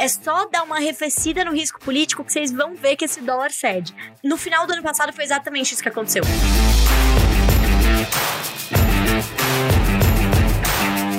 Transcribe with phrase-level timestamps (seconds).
[0.00, 3.50] É só dar uma arrefecida no risco político que vocês vão ver que esse dólar
[3.50, 3.92] cede.
[4.22, 6.22] No final do ano passado foi exatamente isso que aconteceu.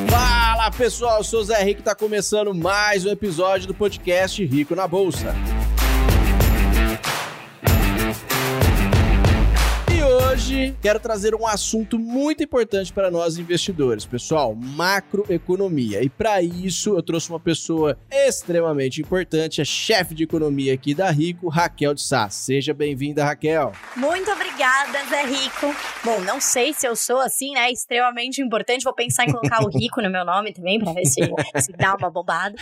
[0.09, 4.45] Fala pessoal, eu sou o Zé Rico e tá começando mais um episódio do podcast
[4.45, 5.35] Rico na Bolsa.
[10.59, 16.03] Hoje quero trazer um assunto muito importante para nós investidores, pessoal, macroeconomia.
[16.03, 21.09] E para isso eu trouxe uma pessoa extremamente importante, a chefe de economia aqui da
[21.09, 22.29] Rico, Raquel de Sá.
[22.29, 23.71] Seja bem-vinda, Raquel.
[23.95, 25.75] Muito obrigada, Zé Rico.
[26.03, 28.83] Bom, não sei se eu sou assim, né, extremamente importante.
[28.83, 31.21] Vou pensar em colocar o Rico no meu nome também para ver se,
[31.61, 32.55] se dá uma bombada.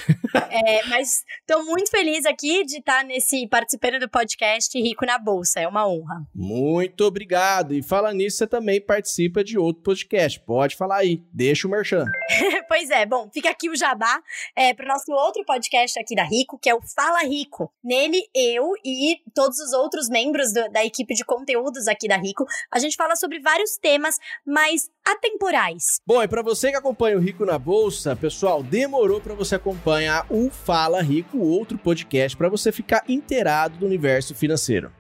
[0.50, 5.60] É, mas estou muito feliz aqui de estar nesse participando do podcast Rico na Bolsa.
[5.60, 6.22] É uma honra.
[6.34, 7.74] Muito obrigado.
[7.74, 10.40] E fala nisso, você também participa de outro podcast.
[10.42, 12.06] Pode falar aí, deixa o merchan.
[12.68, 14.22] pois é, bom, fica aqui o jabá
[14.56, 17.72] é, para o nosso outro podcast aqui da Rico, que é o Fala Rico.
[17.84, 22.46] Nele, eu e todos os outros membros do, da equipe de conteúdos aqui da Rico,
[22.72, 25.84] a gente fala sobre vários temas, mas atemporais.
[26.06, 30.26] Bom, e para você que acompanha o Rico na Bolsa, pessoal, demorou para você acompanhar
[30.30, 34.92] o Fala Rico, outro podcast, para você ficar inteirado do universo financeiro.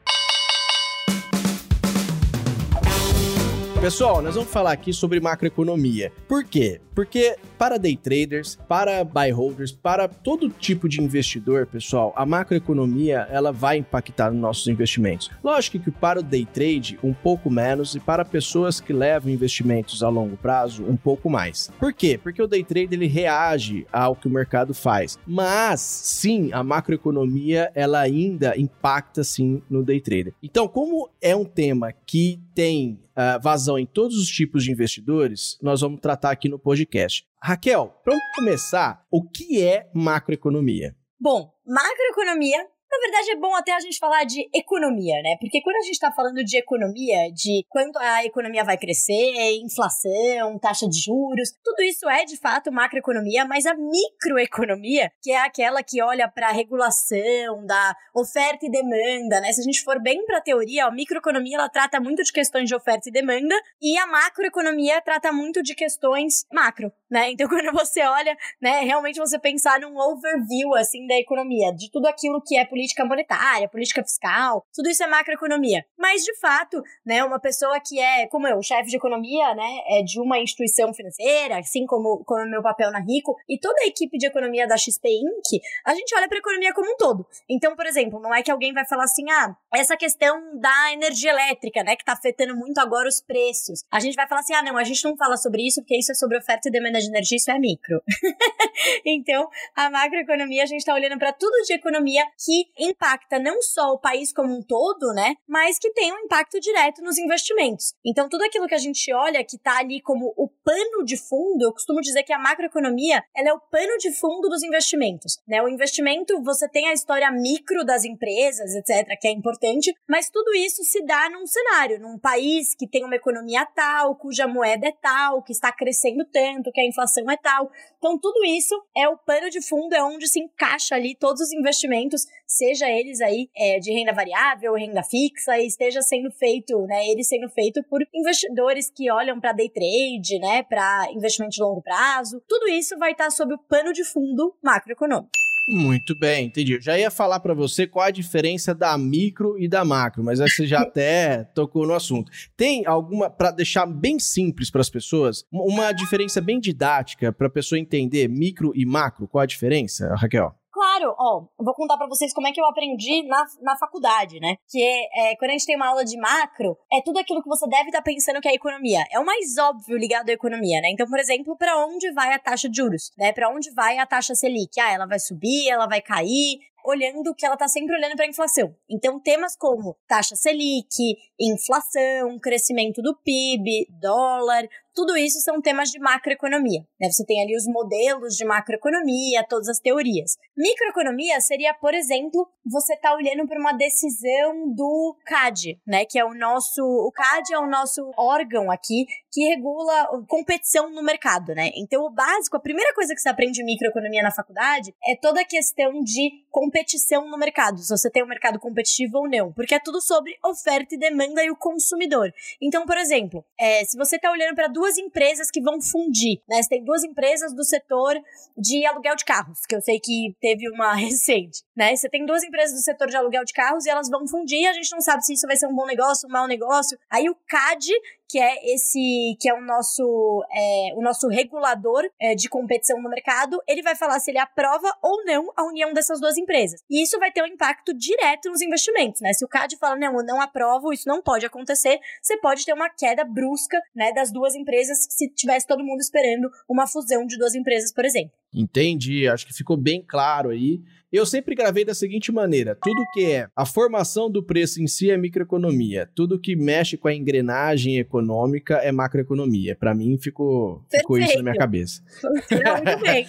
[3.88, 6.12] Pessoal, nós vamos falar aqui sobre macroeconomia.
[6.28, 6.82] Por quê?
[6.94, 13.28] Porque para day traders, para buy holders, para todo tipo de investidor, pessoal, a macroeconomia
[13.32, 15.32] ela vai impactar nos nossos investimentos.
[15.42, 20.04] Lógico que para o day trade um pouco menos e para pessoas que levam investimentos
[20.04, 21.72] a longo prazo um pouco mais.
[21.80, 22.20] Por quê?
[22.22, 25.18] Porque o day trade ele reage ao que o mercado faz.
[25.26, 30.34] Mas sim, a macroeconomia ela ainda impacta sim no day trader.
[30.44, 35.60] Então, como é um tema que tem uh, vazão em todos os tipos de investidores,
[35.62, 37.24] nós vamos tratar aqui no podcast.
[37.40, 40.96] Raquel, para começar, o que é macroeconomia?
[41.20, 45.36] Bom, macroeconomia na verdade, é bom até a gente falar de economia, né?
[45.40, 50.58] Porque quando a gente está falando de economia, de quanto a economia vai crescer, inflação,
[50.60, 55.84] taxa de juros, tudo isso é de fato macroeconomia, mas a microeconomia, que é aquela
[55.84, 59.52] que olha para a regulação da oferta e demanda, né?
[59.52, 62.68] Se a gente for bem para a teoria, a microeconomia ela trata muito de questões
[62.68, 67.32] de oferta e demanda e a macroeconomia trata muito de questões macro, né?
[67.32, 72.08] Então quando você olha, né, realmente você pensar num overview assim da economia, de tudo
[72.08, 75.84] aquilo que é política monetária, política fiscal, tudo isso é macroeconomia.
[75.98, 80.04] Mas, de fato, né, uma pessoa que é, como eu, chefe de economia, né, é
[80.04, 84.20] de uma instituição financeira, assim como, como meu papel na Rico, e toda a equipe
[84.20, 87.26] de economia da XP Inc., a gente olha para a economia como um todo.
[87.50, 91.32] Então, por exemplo, não é que alguém vai falar assim, ah, essa questão da energia
[91.32, 93.84] elétrica, né, que está afetando muito agora os preços.
[93.92, 96.12] A gente vai falar assim, ah, não, a gente não fala sobre isso, porque isso
[96.12, 98.04] é sobre oferta e demanda de energia, isso é micro.
[99.04, 103.92] então, a macroeconomia, a gente está olhando para tudo de economia que impacta não só
[103.92, 107.94] o país como um todo, né, mas que tem um impacto direto nos investimentos.
[108.06, 111.64] Então, tudo aquilo que a gente olha que está ali como o pano de fundo,
[111.64, 115.62] eu costumo dizer que a macroeconomia, ela é o pano de fundo dos investimentos, né?
[115.62, 120.54] O investimento, você tem a história micro das empresas, etc, que é importante, mas tudo
[120.54, 124.92] isso se dá num cenário, num país que tem uma economia tal, cuja moeda é
[124.92, 127.72] tal, que está crescendo tanto, que a inflação é tal.
[127.98, 131.54] Então, tudo isso é o pano de fundo, é onde se encaixa ali todos os
[131.54, 137.24] investimentos, seja eles aí é, de renda variável, renda fixa, esteja sendo feito, né, ele
[137.24, 142.42] sendo feito por investidores que olham para day trade, né, para investimento de longo prazo.
[142.48, 145.30] Tudo isso vai estar sob o pano de fundo macroeconômico.
[145.68, 146.74] Muito bem, entendi.
[146.74, 150.40] Eu já ia falar para você qual a diferença da micro e da macro, mas
[150.40, 152.32] você já até tocou no assunto.
[152.56, 157.50] Tem alguma para deixar bem simples para as pessoas, uma diferença bem didática para a
[157.50, 159.28] pessoa entender micro e macro?
[159.28, 160.56] Qual a diferença, Raquel?
[160.78, 164.58] Claro, ó, vou contar para vocês como é que eu aprendi na, na faculdade, né?
[164.70, 167.50] Que é, é, quando a gente tem uma aula de macro, é tudo aquilo que
[167.50, 169.04] você deve estar tá pensando que é economia.
[169.12, 170.90] É o mais óbvio ligado à economia, né?
[170.92, 173.34] Então, por exemplo, para onde vai a taxa de juros, né?
[173.34, 174.80] Para onde vai a taxa Selic?
[174.80, 178.30] Ah, ela vai subir, ela vai cair, olhando que ela está sempre olhando para a
[178.30, 178.74] inflação.
[178.90, 184.68] Então, temas como taxa Selic, inflação, crescimento do PIB, dólar,
[184.98, 186.82] tudo isso são temas de macroeconomia.
[187.00, 187.12] Né?
[187.12, 190.38] Você tem ali os modelos de macroeconomia, todas as teorias.
[190.58, 196.04] Microeconomia seria, por exemplo, você está olhando para uma decisão do CAD, né?
[196.04, 196.82] Que é o nosso.
[196.82, 201.70] O CAD é o nosso órgão aqui que regula competição no mercado, né?
[201.76, 205.42] Então, o básico, a primeira coisa que você aprende em microeconomia na faculdade é toda
[205.42, 209.52] a questão de competição competição no mercado, se você tem um mercado competitivo ou não,
[209.52, 212.32] porque é tudo sobre oferta e demanda e o consumidor.
[212.62, 216.62] Então, por exemplo, é, se você está olhando para duas empresas que vão fundir, né?
[216.62, 218.16] Você tem duas empresas do setor
[218.56, 221.96] de aluguel de carros, que eu sei que teve uma recente, né?
[221.96, 224.74] Você tem duas empresas do setor de aluguel de carros e elas vão fundir, a
[224.74, 226.98] gente não sabe se isso vai ser um bom negócio, um mau negócio.
[227.10, 227.88] Aí o CAD
[228.30, 233.10] que é esse que é o nosso é, o nosso regulador é, de competição no
[233.10, 236.82] mercado, ele vai falar se ele aprova ou não a união dessas duas empresas.
[236.90, 239.34] E isso vai ter um impacto direto nos investimentos, né?
[239.34, 242.74] Se o CAD fala não, eu não aprovo, isso não pode acontecer, você pode ter
[242.74, 247.38] uma queda brusca, né, das duas empresas se tivesse todo mundo esperando uma fusão de
[247.38, 248.32] duas empresas, por exemplo.
[248.54, 250.82] Entendi, acho que ficou bem claro aí.
[251.18, 255.10] Eu sempre gravei da seguinte maneira: tudo que é a formação do preço em si
[255.10, 259.76] é microeconomia, tudo que mexe com a engrenagem econômica é macroeconomia.
[259.76, 262.04] Para mim ficou, ficou isso na minha cabeça.
[262.24, 263.26] Muito bem.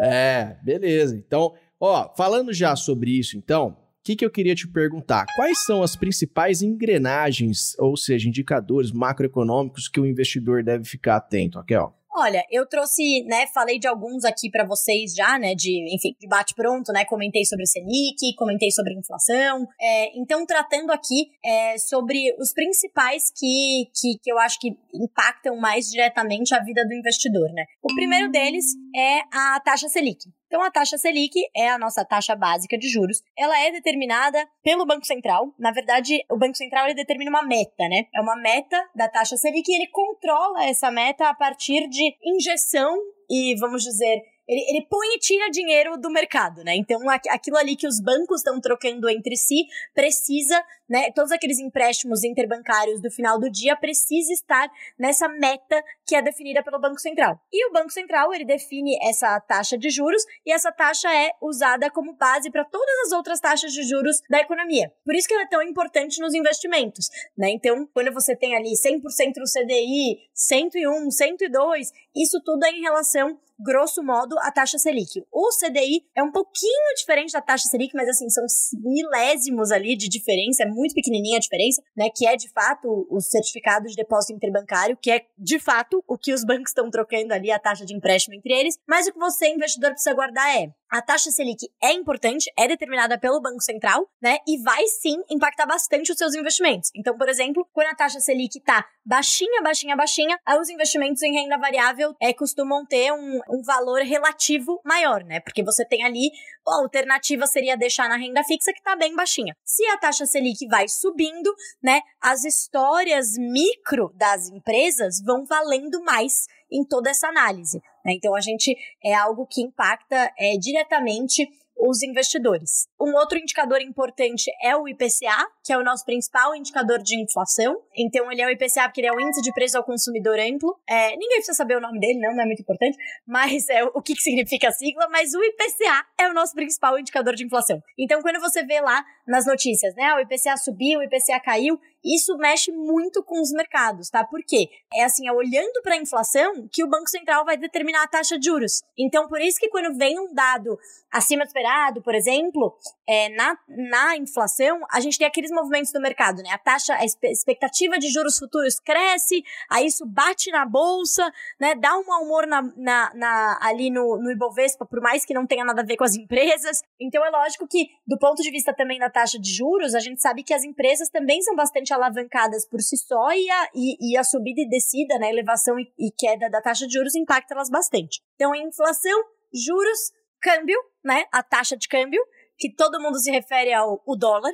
[0.00, 1.16] é, beleza.
[1.16, 5.24] Então, ó, falando já sobre isso, então, o que, que eu queria te perguntar?
[5.36, 11.58] Quais são as principais engrenagens, ou seja, indicadores macroeconômicos que o investidor deve ficar atento,
[11.58, 11.94] Raquel?
[12.16, 16.28] Olha, eu trouxe, né, falei de alguns aqui para vocês já, né, de, enfim, de
[16.28, 21.76] bate pronto, né, comentei sobre o Selic, comentei sobre inflação, é, então tratando aqui é,
[21.76, 26.94] sobre os principais que, que, que eu acho que impactam mais diretamente a vida do
[26.94, 27.64] investidor, né.
[27.82, 28.64] O primeiro deles
[28.94, 30.24] é a taxa Selic.
[30.54, 33.20] Então, a taxa Selic é a nossa taxa básica de juros.
[33.36, 35.52] Ela é determinada pelo Banco Central.
[35.58, 38.06] Na verdade, o Banco Central ele determina uma meta, né?
[38.14, 42.96] É uma meta da taxa Selic e ele controla essa meta a partir de injeção
[43.28, 46.74] e, vamos dizer, ele, ele põe e tira dinheiro do mercado, né?
[46.76, 47.00] Então,
[47.30, 51.10] aquilo ali que os bancos estão trocando entre si precisa, né?
[51.12, 56.62] Todos aqueles empréstimos interbancários do final do dia precisa estar nessa meta que é definida
[56.62, 57.40] pelo Banco Central.
[57.52, 61.90] E o Banco Central, ele define essa taxa de juros e essa taxa é usada
[61.90, 64.92] como base para todas as outras taxas de juros da economia.
[65.04, 67.50] Por isso que ela é tão importante nos investimentos, né?
[67.50, 69.00] Então, quando você tem ali 100%
[69.38, 75.22] no CDI, 101, 102, isso tudo é em relação grosso modo, a taxa Selic.
[75.32, 78.44] O CDI é um pouquinho diferente da taxa Selic, mas assim, são
[78.82, 82.08] milésimos ali de diferença, é muito pequenininha a diferença, né?
[82.14, 86.32] Que é de fato o certificado de depósito interbancário, que é de fato o que
[86.32, 88.78] os bancos estão trocando ali, a taxa de empréstimo entre eles.
[88.88, 93.18] Mas o que você, investidor, precisa guardar é a taxa Selic é importante, é determinada
[93.18, 94.38] pelo Banco Central, né?
[94.46, 96.88] E vai sim impactar bastante os seus investimentos.
[96.94, 101.58] Então, por exemplo, quando a taxa Selic tá baixinha, baixinha, baixinha, os investimentos em renda
[101.58, 105.40] variável é, costumam ter um, um valor relativo maior, né?
[105.40, 106.30] Porque você tem ali,
[106.64, 109.56] a alternativa seria deixar na renda fixa que tá bem baixinha.
[109.64, 111.52] Se a taxa Selic vai subindo,
[111.82, 112.02] né?
[112.20, 117.82] As histórias micro das empresas vão valendo mais em toda essa análise.
[118.04, 118.14] Né?
[118.14, 122.88] Então, a gente é algo que impacta é, diretamente os investidores.
[123.00, 127.76] Um outro indicador importante é o IPCA, que é o nosso principal indicador de inflação.
[127.96, 130.76] Então, ele é o IPCA porque ele é o Índice de Preço ao Consumidor Amplo.
[130.88, 132.96] É, ninguém precisa saber o nome dele, não, não é muito importante,
[133.26, 136.98] mas é o que, que significa a sigla, mas o IPCA é o nosso principal
[136.98, 137.80] indicador de inflação.
[137.98, 142.36] Então, quando você vê lá nas notícias, né, o IPCA subiu, o IPCA caiu, isso
[142.36, 144.22] mexe muito com os mercados, tá?
[144.24, 144.68] Por quê?
[144.92, 148.38] É assim, é olhando para a inflação que o Banco Central vai determinar a taxa
[148.38, 148.82] de juros.
[148.98, 150.78] Então, por isso que quando vem um dado
[151.10, 152.76] acima do esperado, por exemplo,
[153.08, 156.50] é, na, na inflação, a gente tem aqueles movimentos do mercado, né?
[156.50, 161.74] A taxa, a expectativa de juros futuros cresce, aí isso bate na bolsa, né?
[161.74, 165.46] Dá um mau humor na, na, na, ali no, no Ibovespa, por mais que não
[165.46, 166.82] tenha nada a ver com as empresas.
[167.00, 170.20] Então, é lógico que, do ponto de vista também da taxa de juros, a gente
[170.20, 174.16] sabe que as empresas também são bastante alavancadas por si só e a, e, e
[174.16, 177.70] a subida e descida, né, elevação e, e queda da taxa de juros impacta elas
[177.70, 178.22] bastante.
[178.34, 182.22] Então, inflação, juros, câmbio, né, a taxa de câmbio,
[182.58, 184.52] que todo mundo se refere ao o dólar,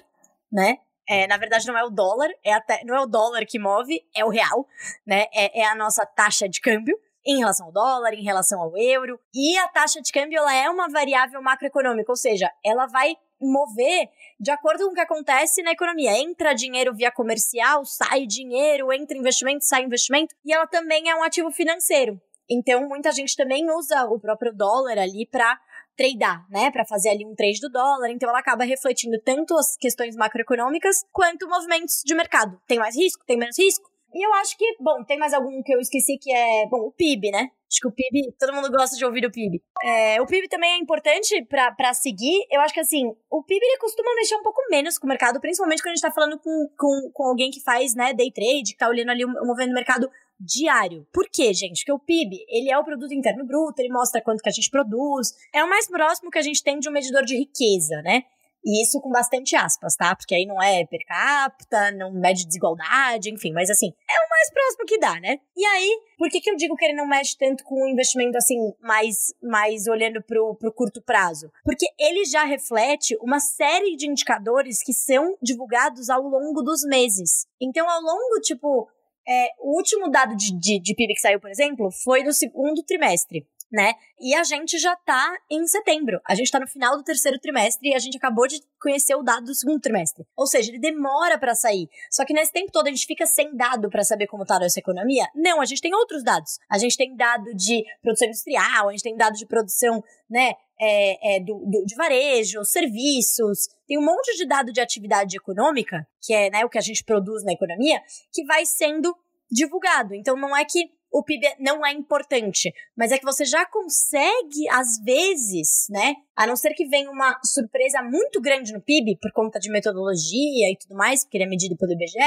[0.52, 0.78] né,
[1.10, 4.00] é, na verdade, não é o dólar, é a, não é o dólar que move,
[4.14, 4.64] é o real,
[5.04, 5.26] né?
[5.34, 9.18] É, é, a nossa taxa de câmbio em relação ao dólar, em relação ao euro.
[9.34, 14.08] E a taxa de câmbio ela é uma variável macroeconômica, ou seja, ela vai mover
[14.38, 16.18] de acordo com o que acontece na economia.
[16.18, 21.22] Entra dinheiro via comercial, sai dinheiro, entra investimento, sai investimento, e ela também é um
[21.22, 22.20] ativo financeiro.
[22.48, 25.58] Então, muita gente também usa o próprio dólar ali para
[25.96, 28.10] tradear, né, para fazer ali um trade do dólar.
[28.10, 32.60] Então, ela acaba refletindo tanto as questões macroeconômicas quanto movimentos de mercado.
[32.66, 33.89] Tem mais risco, tem menos risco.
[34.12, 36.92] E eu acho que, bom, tem mais algum que eu esqueci que é, bom, o
[36.92, 37.50] PIB, né?
[37.70, 39.62] Acho que o PIB, todo mundo gosta de ouvir o PIB.
[39.84, 42.44] É, o PIB também é importante para seguir.
[42.50, 45.40] Eu acho que assim, o PIB ele costuma mexer um pouco menos com o mercado,
[45.40, 48.72] principalmente quando a gente tá falando com, com, com alguém que faz, né, day trade,
[48.72, 51.06] que tá olhando ali o, movimento do mercado diário.
[51.12, 51.84] Por quê, gente?
[51.84, 54.68] Porque o PIB, ele é o produto interno bruto, ele mostra quanto que a gente
[54.68, 55.28] produz.
[55.54, 58.24] É o mais próximo que a gente tem de um medidor de riqueza, né?
[58.64, 60.14] E isso com bastante aspas, tá?
[60.14, 64.50] Porque aí não é per capita, não mede desigualdade, enfim, mas assim, é o mais
[64.52, 65.38] próximo que dá, né?
[65.56, 68.36] E aí, por que, que eu digo que ele não mexe tanto com o investimento
[68.36, 71.50] assim, mais, mais olhando pro, pro curto prazo?
[71.64, 77.46] Porque ele já reflete uma série de indicadores que são divulgados ao longo dos meses.
[77.60, 78.88] Então, ao longo, tipo,
[79.26, 82.82] é, o último dado de, de, de PIB que saiu, por exemplo, foi do segundo
[82.82, 83.94] trimestre né?
[84.18, 86.20] E a gente já tá em setembro.
[86.26, 89.22] A gente tá no final do terceiro trimestre e a gente acabou de conhecer o
[89.22, 90.26] dado do segundo trimestre.
[90.36, 91.88] Ou seja, ele demora para sair.
[92.10, 94.60] Só que nesse tempo todo a gente fica sem dado para saber como tá a
[94.60, 95.26] nossa economia?
[95.34, 96.58] Não, a gente tem outros dados.
[96.68, 101.36] A gente tem dado de produção industrial, a gente tem dado de produção, né, é,
[101.36, 106.32] é, do, do, de varejo, serviços, tem um monte de dado de atividade econômica, que
[106.32, 108.00] é né, o que a gente produz na economia,
[108.32, 109.14] que vai sendo
[109.50, 110.14] divulgado.
[110.14, 114.68] Então não é que o PIB não é importante, mas é que você já consegue,
[114.70, 116.14] às vezes, né?
[116.36, 120.70] A não ser que venha uma surpresa muito grande no PIB, por conta de metodologia
[120.70, 122.18] e tudo mais, porque ele é medido pelo IBGE,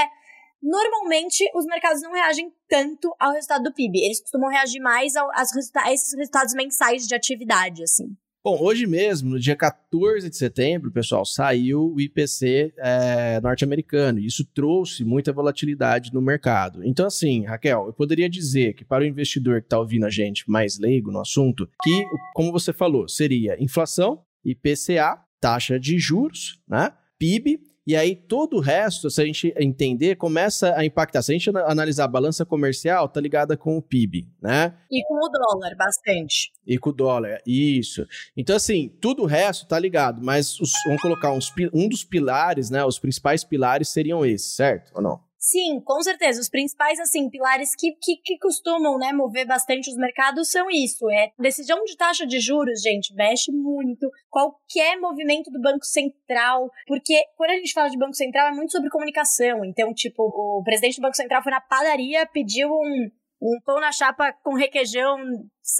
[0.61, 3.99] normalmente os mercados não reagem tanto ao resultado do PIB.
[4.03, 8.15] Eles costumam reagir mais ao, a esses resultados mensais de atividade, assim.
[8.45, 14.19] Bom, hoje mesmo, no dia 14 de setembro, pessoal, saiu o IPC é, norte-americano.
[14.19, 16.83] E isso trouxe muita volatilidade no mercado.
[16.83, 20.43] Então, assim, Raquel, eu poderia dizer que para o investidor que está ouvindo a gente
[20.51, 26.91] mais leigo no assunto, que, como você falou, seria inflação, IPCA, taxa de juros, né?
[27.17, 31.21] PIB e aí todo o resto, se a gente entender, começa a impactar.
[31.21, 34.73] Se a gente analisar a balança comercial, tá ligada com o PIB, né?
[34.89, 36.51] E com o dólar, bastante.
[36.65, 38.07] E com o dólar, isso.
[38.37, 42.69] Então, assim, tudo o resto tá ligado, mas os, vamos colocar uns, um dos pilares,
[42.69, 42.85] né?
[42.85, 44.91] Os principais pilares seriam esses, certo?
[44.95, 45.19] Ou não?
[45.45, 46.39] Sim, com certeza.
[46.39, 51.09] Os principais, assim, pilares que, que, que, costumam, né, mover bastante os mercados são isso.
[51.11, 54.09] É decisão de taxa de juros, gente, mexe muito.
[54.29, 56.71] Qualquer movimento do Banco Central.
[56.87, 59.65] Porque quando a gente fala de Banco Central, é muito sobre comunicação.
[59.65, 63.91] Então, tipo, o presidente do Banco Central foi na padaria, pediu um, um pão na
[63.91, 65.17] chapa com requeijão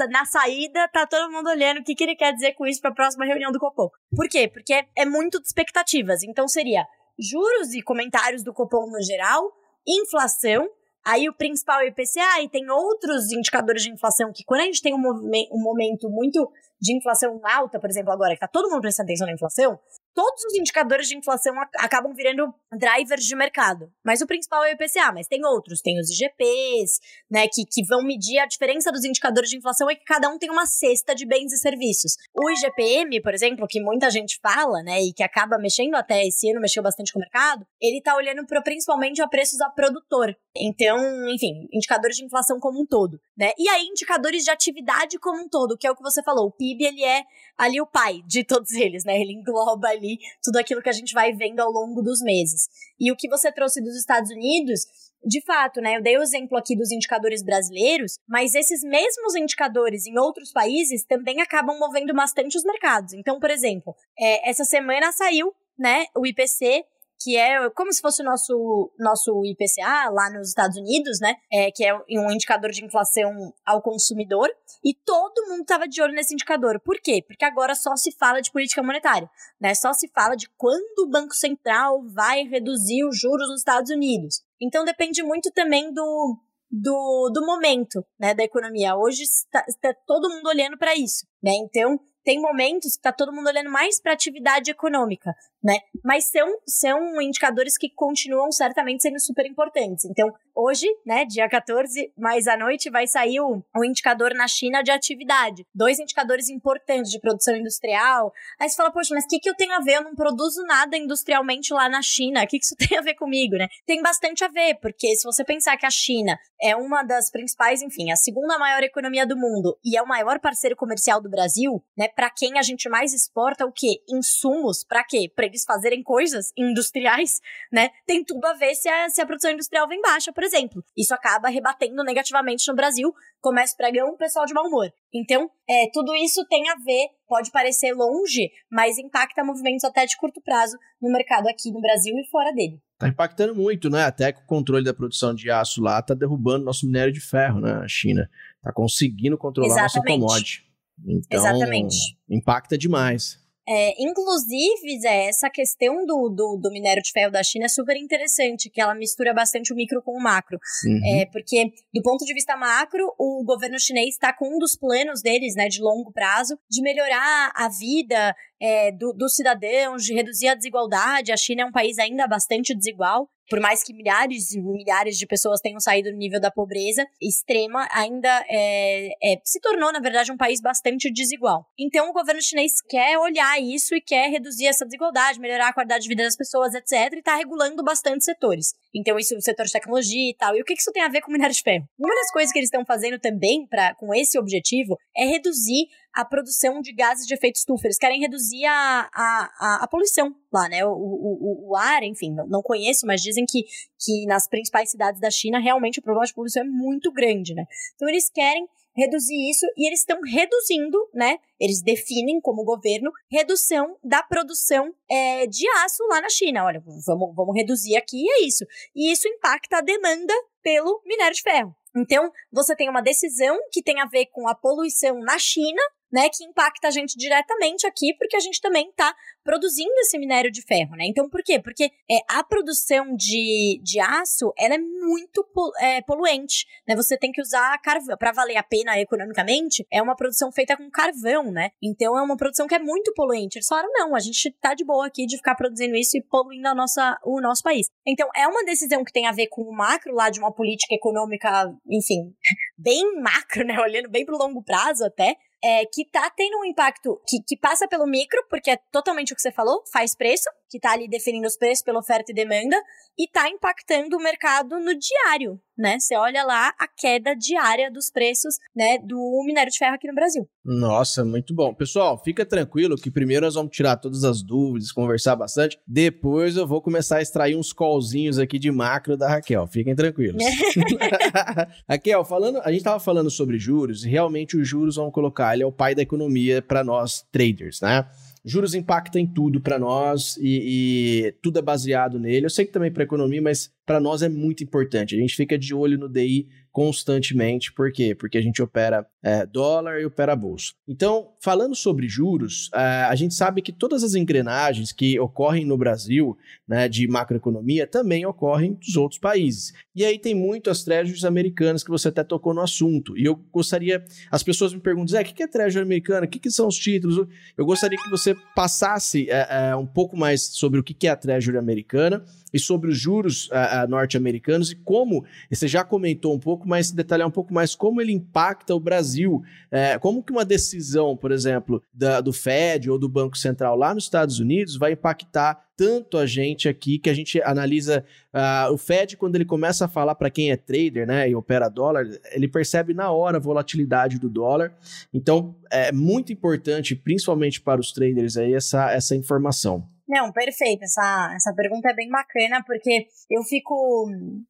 [0.10, 2.92] na saída, tá todo mundo olhando o que, que ele quer dizer com isso para
[2.92, 3.88] a próxima reunião do Copom.
[4.14, 4.50] Por quê?
[4.50, 6.22] Porque é muito de expectativas.
[6.22, 6.86] Então seria
[7.20, 9.52] juros e comentários do Copom no geral,
[9.88, 10.68] inflação,
[11.06, 14.66] aí o principal é o IPCA, e tem outros indicadores de inflação que quando a
[14.66, 16.50] gente tem um, um momento muito
[16.82, 19.80] de inflação alta, por exemplo, agora que tá todo mundo prestando atenção na inflação,
[20.14, 23.92] todos os indicadores de inflação acabam virando drivers de mercado.
[24.04, 27.86] Mas o principal é o IPCA, mas tem outros, tem os IGPs, né, que, que
[27.86, 31.14] vão medir a diferença dos indicadores de inflação é que cada um tem uma cesta
[31.16, 32.16] de bens e serviços.
[32.34, 36.50] O IGPM, por exemplo, que muita gente fala, né, e que acaba mexendo até esse
[36.50, 40.36] ano, mexeu bastante com o mercado, ele tá olhando principalmente a preços a produtor.
[40.56, 40.98] Então,
[41.30, 43.52] enfim, indicadores de inflação como um todo, né?
[43.58, 46.52] E aí indicadores de atividade como um todo, que é o que você falou, o
[46.52, 47.24] PIB ele é
[47.58, 49.20] ali o pai de todos eles, né?
[49.20, 52.68] Ele engloba ali tudo aquilo que a gente vai vendo ao longo dos meses.
[53.00, 54.82] E o que você trouxe dos Estados Unidos,
[55.26, 55.98] de fato, né?
[55.98, 61.06] Eu dei o exemplo aqui dos indicadores brasileiros, mas esses mesmos indicadores em outros países
[61.06, 63.14] também acabam movendo bastante os mercados.
[63.14, 66.86] Então, por exemplo, é, essa semana saiu, né, o IPC
[67.24, 71.36] que é como se fosse o nosso, nosso IPCA lá nos Estados Unidos, né?
[71.52, 74.50] É, que é um indicador de inflação ao consumidor.
[74.84, 76.82] E todo mundo estava de olho nesse indicador.
[76.82, 77.24] Por quê?
[77.26, 79.74] Porque agora só se fala de política monetária, né?
[79.74, 84.42] Só se fala de quando o Banco Central vai reduzir os juros nos Estados Unidos.
[84.62, 86.38] Então depende muito também do,
[86.70, 88.96] do, do momento, né, da economia.
[88.96, 91.52] Hoje está, está todo mundo olhando para isso, né?
[91.54, 95.78] Então, tem momentos que está todo mundo olhando mais para atividade econômica, né?
[96.04, 100.06] Mas são, são indicadores que continuam certamente sendo super importantes.
[100.06, 104.92] Então, hoje, né, dia 14, mais à noite, vai sair o indicador na China de
[104.92, 105.66] atividade.
[105.74, 108.32] Dois indicadores importantes de produção industrial.
[108.60, 109.96] Aí você fala, poxa, mas o que, que eu tenho a ver?
[109.96, 112.44] Eu não produzo nada industrialmente lá na China.
[112.44, 113.68] O que, que isso tem a ver comigo, né?
[113.86, 117.82] Tem bastante a ver, porque se você pensar que a China é uma das principais,
[117.82, 121.84] enfim, a segunda maior economia do mundo e é o maior parceiro comercial do Brasil,
[121.98, 122.08] né?
[122.16, 124.02] Para quem a gente mais exporta o quê?
[124.10, 125.32] Insumos, para quê?
[125.34, 127.40] Para eles fazerem coisas industriais,
[127.72, 130.84] né, tem tudo a ver se a, se a produção industrial vem baixa, por exemplo.
[130.98, 134.92] Isso acaba rebatendo negativamente no Brasil, começa pregão, o pessoal de mau humor.
[135.14, 140.18] Então, é, tudo isso tem a ver, pode parecer longe, mas impacta movimentos até de
[140.18, 142.82] curto prazo no mercado aqui no Brasil e fora dele.
[142.98, 144.06] Tá impactando muito, né?
[144.06, 147.60] Até que o controle da produção de aço lá tá derrubando nosso minério de ferro,
[147.60, 147.74] né?
[147.74, 148.30] A China
[148.62, 150.20] tá conseguindo controlar Exatamente.
[150.20, 150.73] nossa commodity.
[151.06, 151.98] Então, Exatamente.
[152.30, 153.42] impacta demais.
[153.68, 157.96] É, inclusive, Zé, essa questão do, do, do, minério de ferro da China é super
[157.96, 160.60] interessante, que ela mistura bastante o micro com o macro.
[160.86, 161.22] Uhum.
[161.22, 165.22] É, porque, do ponto de vista macro, o governo chinês está com um dos planos
[165.22, 170.48] deles, né, de longo prazo, de melhorar a vida é, dos do cidadãos, de reduzir
[170.48, 171.34] a desigualdade.
[171.34, 175.28] A China é um país ainda bastante desigual por mais que milhares e milhares de
[175.28, 180.32] pessoas tenham saído do nível da pobreza extrema, ainda é, é, se tornou, na verdade,
[180.32, 181.66] um país bastante desigual.
[181.78, 186.04] Então, o governo chinês quer olhar isso e quer reduzir essa desigualdade, melhorar a qualidade
[186.04, 188.74] de vida das pessoas, etc., e está regulando bastante setores.
[188.94, 190.56] Então, isso, o setor de tecnologia e tal.
[190.56, 191.86] E o que isso tem a ver com minério de ferro?
[192.00, 196.24] Uma das coisas que eles estão fazendo também pra, com esse objetivo é reduzir a
[196.24, 197.88] produção de gases de efeito estufa.
[197.88, 200.86] Eles querem reduzir a, a, a, a poluição lá, né?
[200.86, 203.64] O, o, o, ar, enfim, não conheço, mas dizem que,
[204.00, 207.66] que nas principais cidades da China realmente o problema de poluição é muito grande, né?
[207.96, 211.38] Então eles querem reduzir isso e eles estão reduzindo, né?
[211.60, 216.66] Eles definem como governo redução da produção é, de aço lá na China.
[216.66, 218.66] Olha, vamos, vamos reduzir aqui e é isso.
[218.96, 221.76] E isso impacta a demanda pelo minério de ferro.
[221.96, 225.82] Então, você tem uma decisão que tem a ver com a poluição na China,
[226.14, 230.52] né, que impacta a gente diretamente aqui, porque a gente também está produzindo esse minério
[230.52, 231.06] de ferro, né?
[231.08, 231.60] Então, por quê?
[231.60, 235.44] Porque é, a produção de, de aço, ela é muito
[235.80, 236.96] é, poluente, né?
[236.96, 238.16] Você tem que usar carvão.
[238.16, 241.72] Para valer a pena economicamente, é uma produção feita com carvão, né?
[241.82, 243.58] Então, é uma produção que é muito poluente.
[243.58, 246.68] Eles falaram, não, a gente tá de boa aqui de ficar produzindo isso e poluindo
[246.68, 247.88] a nossa, o nosso país.
[248.06, 250.94] Então, é uma decisão que tem a ver com o macro lá de uma política
[250.94, 252.36] econômica, enfim,
[252.78, 253.80] bem macro, né?
[253.80, 257.88] Olhando bem pro longo prazo até, é, que tá tendo um impacto que, que passa
[257.88, 261.46] pelo micro, porque é totalmente o que você falou, faz preço, que tá ali definindo
[261.46, 262.76] os preços pela oferta e demanda,
[263.16, 266.00] e tá impactando o mercado no diário, né?
[266.00, 270.16] Você olha lá a queda diária dos preços, né, do minério de ferro aqui no
[270.16, 270.50] Brasil.
[270.66, 271.76] Nossa, muito bom.
[271.76, 276.66] Pessoal, fica tranquilo que primeiro nós vamos tirar todas as dúvidas, conversar bastante, depois eu
[276.66, 279.68] vou começar a extrair uns callzinhos aqui de macro da Raquel.
[279.68, 280.44] Fiquem tranquilos.
[281.88, 285.62] Raquel, falando, a gente tava falando sobre juros, e realmente os juros vão colocar, ele
[285.62, 288.08] é o pai da economia para nós traders, né?
[288.46, 292.46] Juros impactam em tudo para nós e, e, tudo é baseado nele.
[292.46, 295.16] Eu sei que também para economia, mas para nós é muito importante.
[295.16, 297.72] A gente fica de olho no DI constantemente.
[297.72, 298.16] Por quê?
[298.16, 300.74] Porque a gente opera é, dólar e opera bolsa.
[300.88, 305.78] Então, falando sobre juros, é, a gente sabe que todas as engrenagens que ocorrem no
[305.78, 306.36] Brasil,
[306.68, 309.72] né, de macroeconomia, também ocorrem nos outros países.
[309.96, 313.16] E aí tem muito as treasuries americanas que você até tocou no assunto.
[313.18, 316.26] E eu gostaria, as pessoas me perguntam, Zé, o que é treasury americana?
[316.26, 317.28] O que, que são os títulos?
[317.56, 321.16] Eu gostaria que você passasse é, é um pouco mais sobre o que é a
[321.16, 323.50] treasury americana e sobre os juros
[323.90, 328.12] norte-americanos e como, você já comentou um pouco, mas detalhar um pouco mais como ele
[328.12, 329.44] impacta o Brasil.
[329.72, 333.94] É, como que uma decisão, por exemplo, da, do Fed ou do Banco Central lá
[333.94, 338.78] nos Estados Unidos vai impactar tanto a gente aqui que a gente analisa uh, o
[338.78, 342.48] Fed quando ele começa a falar para quem é trader, né, e opera dólar, ele
[342.48, 344.72] percebe na hora a volatilidade do dólar.
[345.12, 349.88] Então é muito importante, principalmente para os traders aí essa essa informação.
[350.08, 350.84] Não, perfeito.
[350.84, 353.74] Essa, essa pergunta é bem bacana, porque eu fico.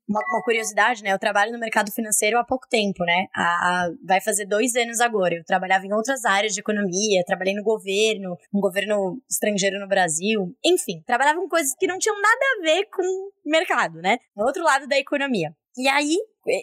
[0.08, 1.12] Uma, uma curiosidade, né?
[1.14, 3.28] Eu trabalho no mercado financeiro há pouco tempo, né?
[3.36, 5.36] A, a, vai fazer dois anos agora.
[5.36, 10.56] Eu trabalhava em outras áreas de economia, trabalhei no governo, um governo estrangeiro no Brasil.
[10.66, 13.04] Enfim, trabalhava com coisas que não tinham nada a ver com
[13.46, 14.18] mercado, né?
[14.36, 15.56] No outro lado da economia.
[15.78, 16.18] E aí,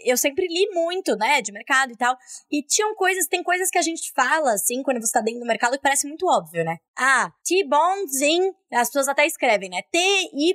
[0.04, 2.16] eu sempre li muito, né, de mercado e tal.
[2.50, 5.46] E tinham coisas, tem coisas que a gente fala, assim, quando você tá dentro do
[5.46, 6.76] mercado, que parece muito óbvio, né?
[6.96, 8.52] Ah, T-bonds em.
[8.72, 9.82] As pessoas até escrevem, né?
[9.90, 10.54] T-Y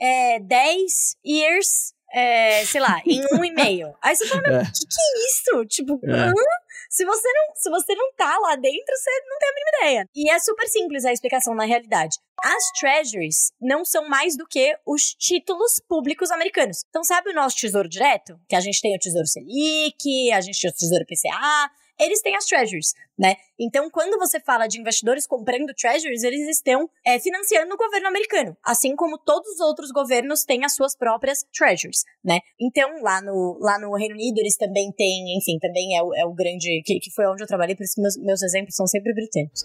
[0.00, 3.94] é, 10 years, é, sei lá, em um e meio.
[4.02, 4.64] Aí você fala, o é.
[4.64, 5.66] que, que é isso?
[5.66, 6.12] Tipo, é.
[6.12, 6.32] hã?
[6.88, 10.08] Se você, não, se você não tá lá dentro, você não tem a mínima ideia.
[10.14, 12.16] E é super simples a explicação na realidade.
[12.42, 16.84] As treasuries não são mais do que os títulos públicos americanos.
[16.88, 18.38] Então, sabe o nosso tesouro direto?
[18.48, 22.36] Que a gente tem o tesouro Selic, a gente tem o tesouro PCA, eles têm
[22.36, 23.36] as treasuries, né?
[23.58, 28.56] Então, quando você fala de investidores comprando treasuries, eles estão é, financiando o governo americano,
[28.64, 32.38] assim como todos os outros governos têm as suas próprias treasuries, né?
[32.60, 36.24] Então, lá no, lá no Reino Unido, eles também têm, enfim, também é o, é
[36.24, 38.86] o grande, que, que foi onde eu trabalhei, por isso que meus, meus exemplos são
[38.86, 39.62] sempre britânicos.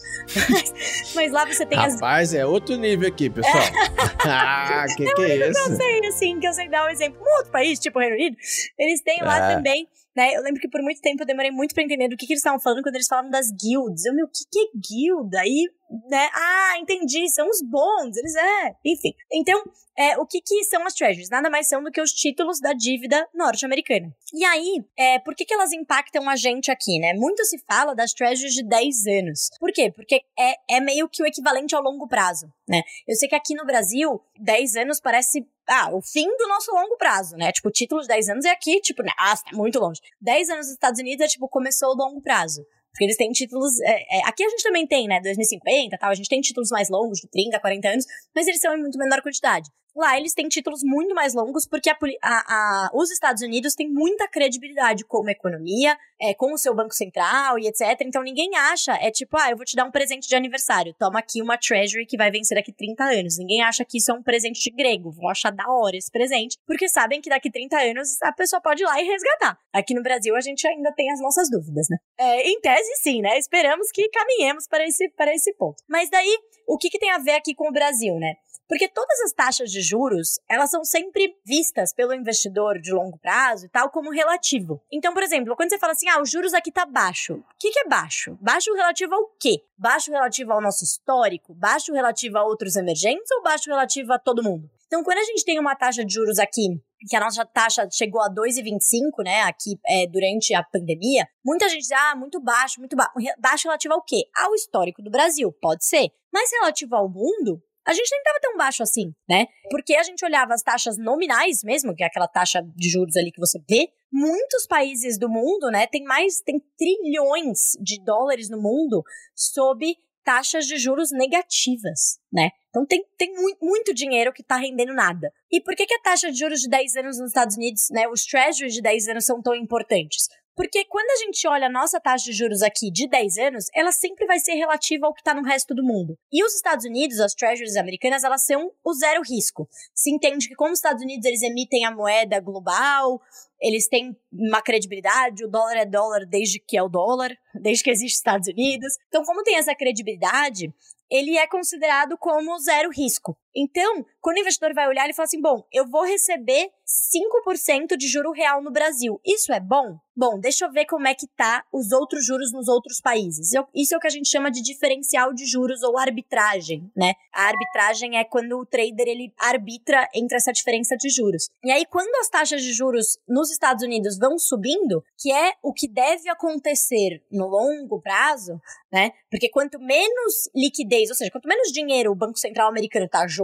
[0.49, 2.01] mas, mas, lá você tem Rapaz, as...
[2.01, 3.53] Rapaz, é outro nível aqui, pessoal.
[4.25, 5.59] ah, que que é isso?
[5.59, 7.21] Eu sei, assim, que eu sei dar um exemplo.
[7.21, 8.37] Um outro país, tipo o Reino Unido,
[8.79, 9.55] eles têm lá é.
[9.55, 10.35] também né?
[10.35, 12.39] Eu lembro que por muito tempo eu demorei muito para entender do que, que eles
[12.39, 14.05] estavam falando quando eles falavam das guilds.
[14.05, 15.35] Eu, meu, o que, que é guild?
[15.37, 15.65] Aí
[16.09, 16.29] né?
[16.33, 18.75] Ah, entendi, são os bonds, eles é.
[18.85, 19.13] Enfim.
[19.31, 19.63] Então,
[19.97, 21.29] é, o que, que são as treasuries?
[21.29, 24.13] Nada mais são do que os títulos da dívida norte-americana.
[24.33, 27.13] E aí, é, por que, que elas impactam a gente aqui, né?
[27.13, 29.49] Muito se fala das treasuries de 10 anos.
[29.59, 29.91] Por quê?
[29.95, 32.81] Porque é, é meio que o equivalente ao longo prazo, né?
[33.07, 36.97] Eu sei que aqui no Brasil, 10 anos parece ah, o fim do nosso longo
[36.97, 37.51] prazo, né?
[37.51, 39.11] Tipo, o título de 10 anos é aqui, tipo, né?
[39.17, 40.01] ah, tá muito longe.
[40.21, 42.65] 10 anos nos Estados Unidos é tipo, começou o longo prazo.
[42.91, 43.79] Porque eles têm títulos.
[43.81, 45.19] É, é, aqui a gente também tem, né?
[45.21, 46.11] 2050 tal.
[46.11, 48.97] A gente tem títulos mais longos, de 30, 40 anos, mas eles são em muito
[48.99, 49.67] menor quantidade.
[49.95, 53.87] Lá eles têm títulos muito mais longos porque a, a, a, os Estados Unidos têm
[53.89, 58.01] muita credibilidade como economia, é, com o seu banco central e etc.
[58.01, 61.19] Então ninguém acha, é tipo, ah, eu vou te dar um presente de aniversário, toma
[61.19, 63.37] aqui uma Treasury que vai vencer daqui 30 anos.
[63.37, 66.57] Ninguém acha que isso é um presente de grego, vão achar da hora esse presente,
[66.65, 69.57] porque sabem que daqui 30 anos a pessoa pode ir lá e resgatar.
[69.71, 71.97] Aqui no Brasil a gente ainda tem as nossas dúvidas, né?
[72.17, 73.37] É, em tese, sim, né?
[73.37, 75.83] Esperamos que caminhemos para esse, para esse ponto.
[75.87, 78.33] Mas daí, o que, que tem a ver aqui com o Brasil, né?
[78.67, 83.65] Porque todas as taxas de juros, elas são sempre vistas pelo investidor de longo prazo
[83.65, 84.81] e tal como relativo.
[84.91, 87.35] Então, por exemplo, quando você fala assim, ah, os juros aqui tá baixo.
[87.35, 88.37] O que, que é baixo?
[88.41, 89.63] Baixo relativo ao quê?
[89.77, 91.53] Baixo relativo ao nosso histórico?
[91.53, 94.69] Baixo relativo a outros emergentes ou baixo relativo a todo mundo?
[94.87, 98.21] Então, quando a gente tem uma taxa de juros aqui que a nossa taxa chegou
[98.21, 102.95] a 2,25, né, aqui é, durante a pandemia, muita gente diz, ah, muito baixo, muito
[102.95, 103.11] baixo.
[103.39, 104.23] Baixo relativo ao quê?
[104.35, 106.09] Ao histórico do Brasil, pode ser.
[106.31, 109.45] Mas relativo ao mundo, a gente nem estava tão baixo assim, né?
[109.69, 113.31] Porque a gente olhava as taxas nominais mesmo, que é aquela taxa de juros ali
[113.31, 113.89] que você vê.
[114.11, 119.03] Muitos países do mundo, né, tem mais, tem trilhões de dólares no mundo
[119.35, 122.49] sob taxas de juros negativas, né?
[122.69, 125.31] Então tem, tem muito, muito dinheiro que está rendendo nada.
[125.51, 128.07] E por que, que a taxa de juros de 10 anos nos Estados Unidos, né,
[128.07, 130.27] os treasuries de 10 anos são tão importantes?
[130.55, 133.91] Porque quando a gente olha a nossa taxa de juros aqui de 10 anos, ela
[133.91, 136.17] sempre vai ser relativa ao que está no resto do mundo.
[136.31, 139.67] E os Estados Unidos, as treasuries americanas, elas são o zero risco.
[139.95, 143.19] Se entende que como os Estados Unidos eles emitem a moeda global,
[143.59, 147.89] eles têm uma credibilidade, o dólar é dólar desde que é o dólar, desde que
[147.89, 148.93] existe Estados Unidos.
[149.07, 150.71] Então, como tem essa credibilidade,
[151.09, 153.37] ele é considerado como zero risco.
[153.55, 158.07] Então, quando o investidor vai olhar, ele fala assim: bom, eu vou receber 5% de
[158.07, 159.19] juro real no Brasil.
[159.25, 159.97] Isso é bom?
[160.15, 163.51] Bom, deixa eu ver como é que tá os outros juros nos outros países.
[163.73, 167.13] Isso é o que a gente chama de diferencial de juros ou arbitragem, né?
[167.33, 171.49] A arbitragem é quando o trader ele arbitra entre essa diferença de juros.
[171.63, 175.73] E aí, quando as taxas de juros nos Estados Unidos vão subindo, que é o
[175.73, 178.61] que deve acontecer no longo prazo,
[178.91, 179.11] né?
[179.31, 183.42] Porque quanto menos liquidez, ou seja, quanto menos dinheiro o Banco Central americano está jogando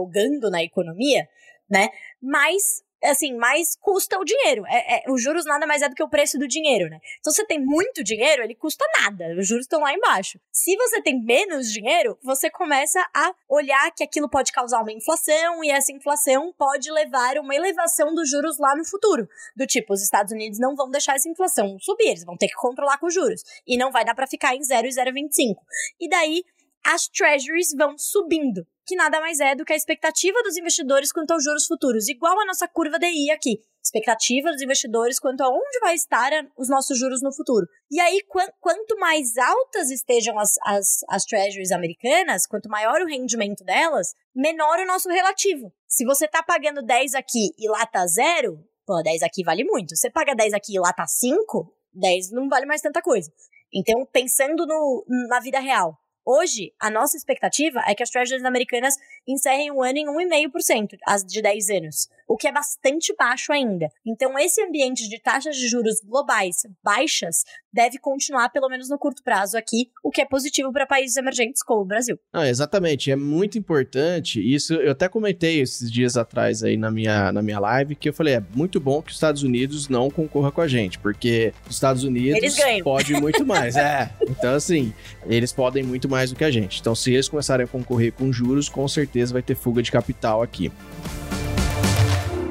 [0.50, 1.28] na economia,
[1.68, 1.88] né?
[2.22, 4.64] Mais assim, mais custa o dinheiro.
[4.66, 6.98] É, é, os juros nada mais é do que o preço do dinheiro, né?
[7.18, 9.34] Então, você tem muito dinheiro, ele custa nada.
[9.38, 10.38] Os juros estão lá embaixo.
[10.52, 15.64] Se você tem menos dinheiro, você começa a olhar que aquilo pode causar uma inflação
[15.64, 19.28] e essa inflação pode levar uma elevação dos juros lá no futuro.
[19.56, 22.54] Do tipo, os Estados Unidos não vão deixar essa inflação subir, eles vão ter que
[22.54, 23.42] controlar com os juros.
[23.66, 25.56] E não vai dar para ficar em 0 e 0,25.
[25.98, 26.44] E daí,
[26.84, 31.30] as treasuries vão subindo que nada mais é do que a expectativa dos investidores quanto
[31.30, 33.60] aos juros futuros, igual a nossa curva DI aqui.
[33.80, 37.66] Expectativa dos investidores quanto a onde vai estar os nossos juros no futuro.
[37.88, 38.20] E aí,
[38.58, 44.80] quanto mais altas estejam as, as, as treasuries americanas, quanto maior o rendimento delas, menor
[44.80, 45.72] o nosso relativo.
[45.86, 49.94] Se você tá pagando 10 aqui e lá tá zero, pô, 10 aqui vale muito.
[49.96, 53.32] Você paga 10 aqui e lá tá 5, 10 não vale mais tanta coisa.
[53.72, 58.94] Então, pensando no, na vida real, Hoje, a nossa expectativa é que as treasuries americanas
[59.26, 63.88] encerrem o ano em 1,5%, as de 10 anos, o que é bastante baixo ainda.
[64.06, 69.20] Então, esse ambiente de taxas de juros globais baixas deve continuar, pelo menos no curto
[69.24, 72.16] prazo aqui, o que é positivo para países emergentes como o Brasil.
[72.32, 74.40] Ah, exatamente, é muito importante.
[74.40, 78.14] Isso eu até comentei esses dias atrás aí na minha, na minha live, que eu
[78.14, 81.74] falei, é muito bom que os Estados Unidos não concorra com a gente, porque os
[81.74, 83.74] Estados Unidos podem muito mais.
[83.74, 84.94] é, então assim,
[85.26, 86.80] eles podem muito mais do que a gente.
[86.80, 90.42] Então, se eles começarem a concorrer com juros, com certeza vai ter fuga de capital
[90.42, 90.70] aqui.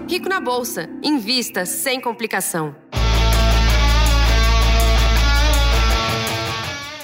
[0.10, 0.89] Rico na Bolsa.
[1.04, 2.76] Invista sem complicação.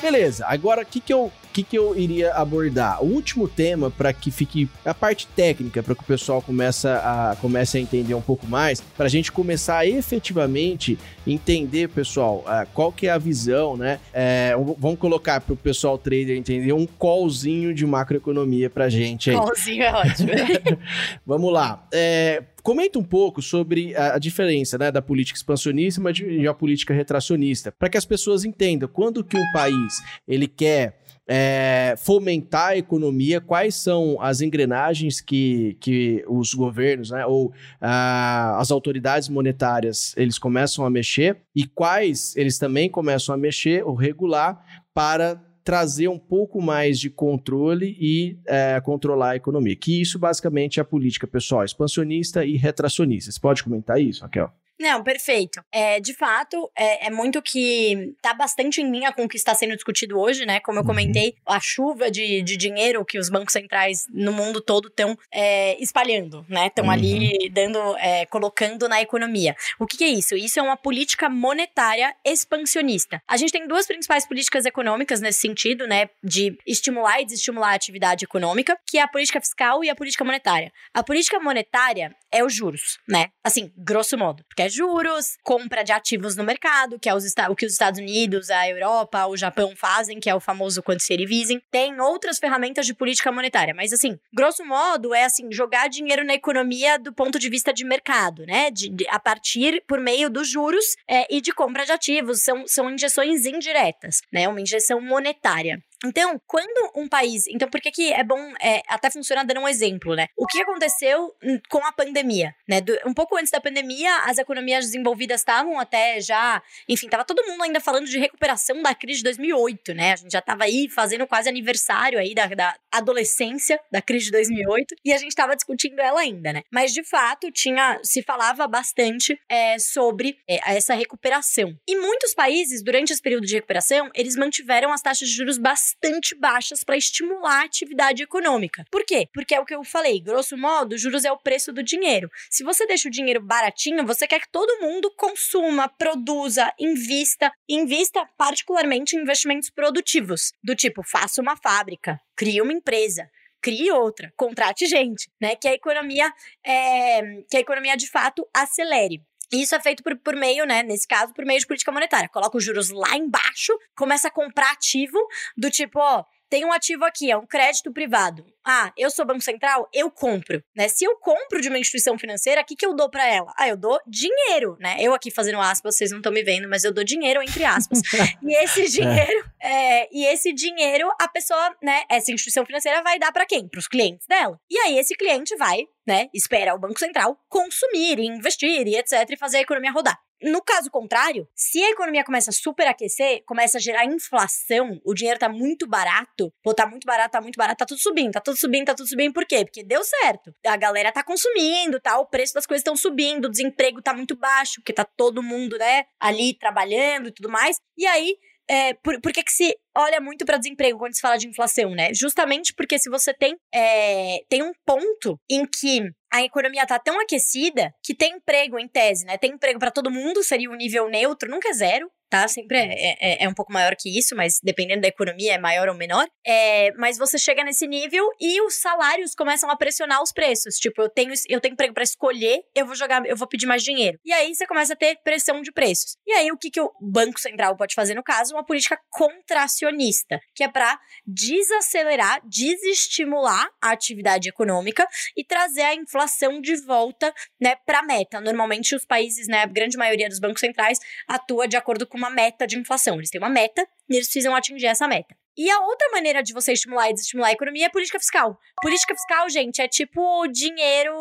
[0.01, 3.03] Beleza, agora o que, que, eu, que, que eu iria abordar?
[3.03, 7.37] O último tema, para que fique a parte técnica, para que o pessoal comece a,
[7.39, 12.67] comece a entender um pouco mais, para a gente começar a efetivamente entender, pessoal, uh,
[12.73, 13.99] qual que é a visão, né?
[14.11, 19.35] É, vamos colocar para o pessoal trader entender um callzinho de macroeconomia para gente aí.
[19.35, 20.29] Callzinho é ótimo.
[21.25, 21.87] vamos lá.
[21.91, 26.95] É, Comenta um pouco sobre a, a diferença né, da política expansionista e a política
[26.95, 32.77] retracionista, para que as pessoas entendam quando que um país ele quer é, fomentar a
[32.77, 40.39] economia, quais são as engrenagens que, que os governos né, ou as autoridades monetárias eles
[40.39, 44.59] começam a mexer e quais eles também começam a mexer ou regular
[44.91, 49.75] para trazer um pouco mais de controle e é, controlar a economia.
[49.75, 53.31] Que isso basicamente é a política pessoal expansionista e retracionista.
[53.31, 54.53] Você pode comentar isso, Raquel?
[54.79, 55.61] Não, perfeito.
[55.71, 59.55] É, de fato, é, é, muito que tá bastante em linha com o que está
[59.55, 60.59] sendo discutido hoje, né?
[60.59, 60.87] Como eu uhum.
[60.87, 65.81] comentei, a chuva de, de dinheiro que os bancos centrais no mundo todo estão é,
[65.81, 66.67] espalhando, né?
[66.67, 66.91] Estão uhum.
[66.91, 69.55] ali dando, é, colocando na economia.
[69.79, 70.35] O que, que, é isso?
[70.35, 73.21] Isso é uma política monetária expansionista.
[73.27, 76.09] A gente tem duas principais políticas econômicas nesse sentido, né?
[76.21, 80.25] De estimular e desestimular a atividade econômica, que é a política fiscal e a política
[80.25, 80.71] monetária.
[80.93, 83.29] A política monetária é os juros, né?
[83.43, 84.43] Assim, grosso modo.
[84.47, 87.99] Porque é juros, compra de ativos no mercado, que é os, o que os Estados
[87.99, 91.61] Unidos, a Europa, o Japão fazem, que é o famoso quantitative.
[91.71, 96.33] Tem outras ferramentas de política monetária, mas assim, grosso modo, é assim, jogar dinheiro na
[96.33, 98.69] economia do ponto de vista de mercado, né?
[98.69, 102.43] De, de a partir por meio dos juros é, e de compra de ativos.
[102.43, 104.47] São, são injeções indiretas, né?
[104.47, 105.79] Uma injeção monetária.
[106.03, 107.47] Então, quando um país.
[107.47, 110.27] Então, por que, que é bom é, até funcionar dando um exemplo, né?
[110.37, 111.33] O que aconteceu
[111.69, 112.81] com a pandemia, né?
[112.81, 116.61] Do, um pouco antes da pandemia, as economias desenvolvidas estavam até já.
[116.87, 120.13] Enfim, tava todo mundo ainda falando de recuperação da crise de 2008, né?
[120.13, 124.31] A gente já tava aí fazendo quase aniversário aí da, da adolescência da crise de
[124.31, 126.63] 2008 e a gente tava discutindo ela ainda, né?
[126.71, 127.99] Mas de fato, tinha.
[128.03, 131.75] Se falava bastante é, sobre é, essa recuperação.
[131.87, 135.94] E muitos países, durante esse período de recuperação, eles mantiveram as taxas de juros bastante
[136.01, 138.85] bastante baixas para estimular a atividade econômica.
[138.91, 139.27] Por quê?
[139.33, 142.29] Porque é o que eu falei, grosso modo, juros é o preço do dinheiro.
[142.49, 148.27] Se você deixa o dinheiro baratinho, você quer que todo mundo consuma, produza, invista, invista
[148.37, 153.29] particularmente em investimentos produtivos, do tipo, faça uma fábrica, crie uma empresa,
[153.61, 155.55] crie outra, contrate gente, né?
[155.55, 156.31] Que a economia
[156.63, 159.21] é, que a economia de fato acelere.
[159.61, 160.83] Isso é feito por, por meio, né?
[160.83, 162.29] Nesse caso, por meio de política monetária.
[162.29, 165.17] Coloca os juros lá embaixo, começa a comprar ativo
[165.57, 168.45] do tipo, ó, tem um ativo aqui, é um crédito privado.
[168.65, 170.87] Ah, eu sou Banco Central, eu compro, né?
[170.87, 173.53] Se eu compro de uma instituição financeira, o que, que eu dou para ela?
[173.57, 174.97] Ah, eu dou dinheiro, né?
[174.99, 178.01] Eu aqui fazendo aspas, vocês não estão me vendo, mas eu dou dinheiro entre aspas.
[178.41, 180.01] e esse dinheiro, é.
[180.01, 182.03] É, e esse dinheiro, a pessoa, né?
[182.09, 183.67] Essa instituição financeira vai dar para quem?
[183.67, 184.59] Para os clientes dela.
[184.69, 186.27] E aí esse cliente vai, né?
[186.33, 189.29] Espera o Banco Central consumir, investir e etc.
[189.29, 190.19] e fazer a economia rodar.
[190.41, 195.39] No caso contrário, se a economia começa a superaquecer, começa a gerar inflação, o dinheiro
[195.39, 198.57] tá muito barato, pô, tá muito barato, tá muito barato, tá tudo subindo, tá tudo
[198.57, 199.63] subindo, tá tudo subindo, por quê?
[199.63, 200.53] Porque deu certo.
[200.65, 202.19] A galera tá consumindo, tá?
[202.19, 205.77] O preço das coisas estão subindo, o desemprego tá muito baixo, porque tá todo mundo,
[205.77, 207.77] né, ali trabalhando e tudo mais.
[207.97, 208.37] E aí,
[208.69, 211.91] é, por, por que, que se olha muito para desemprego quando se fala de inflação,
[211.91, 212.13] né?
[212.13, 216.01] Justamente porque se você tem, é, tem um ponto em que
[216.33, 219.37] a economia tá tão aquecida que tem emprego em tese, né?
[219.37, 222.47] Tem emprego para todo mundo, seria um nível neutro, nunca é zero, tá?
[222.47, 225.87] Sempre é, é, é, um pouco maior que isso, mas dependendo da economia é maior
[225.89, 226.27] ou menor.
[226.45, 230.75] É, mas você chega nesse nível e os salários começam a pressionar os preços.
[230.75, 233.83] Tipo, eu tenho, eu tenho emprego para escolher, eu vou jogar, eu vou pedir mais
[233.83, 234.19] dinheiro.
[234.25, 236.17] E aí você começa a ter pressão de preços.
[236.25, 238.53] E aí o que, que o Banco Central pode fazer no caso?
[238.53, 245.07] Uma política contracionista, que é para desacelerar, desestimular a atividade econômica
[245.37, 248.41] e trazer a inflação de volta, né, para meta.
[248.41, 252.29] Normalmente os países, né, a grande maioria dos bancos centrais atua de acordo com uma
[252.29, 253.15] meta de inflação.
[253.15, 255.35] Eles têm uma meta e eles precisam atingir essa meta.
[255.57, 258.59] E a outra maneira de você estimular e desestimular a economia é política fiscal.
[258.81, 261.13] Política fiscal, gente, é tipo dinheiro,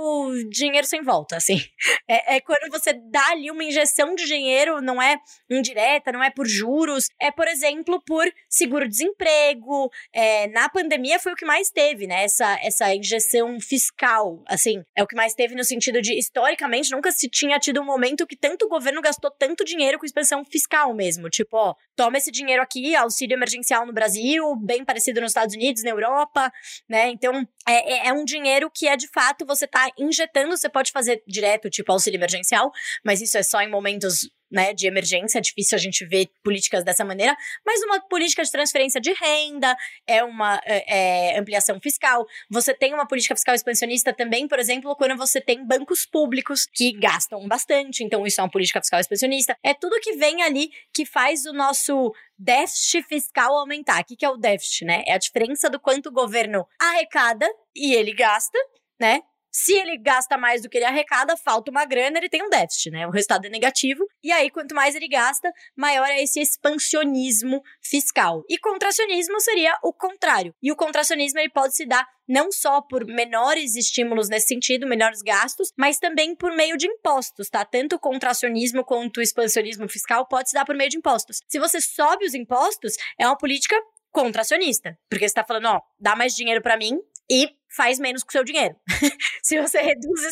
[0.51, 1.61] dinheiro sem volta, assim.
[2.07, 5.16] É, é, quando você dá ali uma injeção de dinheiro, não é
[5.51, 9.90] indireta, não é por juros, é, por exemplo, por seguro-desemprego.
[10.12, 12.25] É, na pandemia foi o que mais teve, né?
[12.25, 17.11] Essa, essa injeção fiscal, assim, é o que mais teve no sentido de, historicamente, nunca
[17.11, 20.92] se tinha tido um momento que tanto o governo gastou tanto dinheiro com expansão fiscal
[20.92, 21.31] mesmo.
[21.31, 25.54] Tipo, ó, toma esse dinheiro aqui, auxílio emergencial no Brasil Brasil, bem parecido nos Estados
[25.54, 26.50] Unidos, na Europa,
[26.88, 27.08] né?
[27.08, 30.90] Então, é, é, é um dinheiro que é de fato você tá injetando, você pode
[30.90, 32.72] fazer direto, tipo auxílio emergencial,
[33.04, 36.85] mas isso é só em momentos né, de emergência, é difícil a gente ver políticas
[36.85, 39.76] dessa maneira, mas uma política de transferência de renda,
[40.07, 42.24] é uma é, é, ampliação fiscal.
[42.50, 46.92] Você tem uma política fiscal expansionista também, por exemplo, quando você tem bancos públicos que
[46.92, 49.57] gastam bastante, então isso é uma política fiscal expansionista.
[49.62, 54.00] É tudo que vem ali que faz o nosso déficit fiscal aumentar.
[54.02, 55.02] O que é o déficit, né?
[55.07, 58.59] É a diferença do quanto o governo arrecada e ele gasta,
[59.00, 59.20] né?
[59.56, 62.90] Se ele gasta mais do que ele arrecada, falta uma grana, ele tem um déficit,
[62.90, 63.06] né?
[63.06, 64.04] O resultado é negativo.
[64.20, 68.42] E aí, quanto mais ele gasta, maior é esse expansionismo fiscal.
[68.48, 70.52] E contracionismo seria o contrário.
[70.60, 75.22] E o contracionismo ele pode se dar não só por menores estímulos nesse sentido, menores
[75.22, 77.64] gastos, mas também por meio de impostos, tá?
[77.64, 81.38] Tanto o contracionismo quanto o expansionismo fiscal pode se dar por meio de impostos.
[81.46, 83.76] Se você sobe os impostos, é uma política
[84.10, 86.98] contracionista, porque você tá falando, ó, dá mais dinheiro para mim
[87.30, 88.74] e faz menos com o seu dinheiro.
[89.42, 90.22] Se você reduz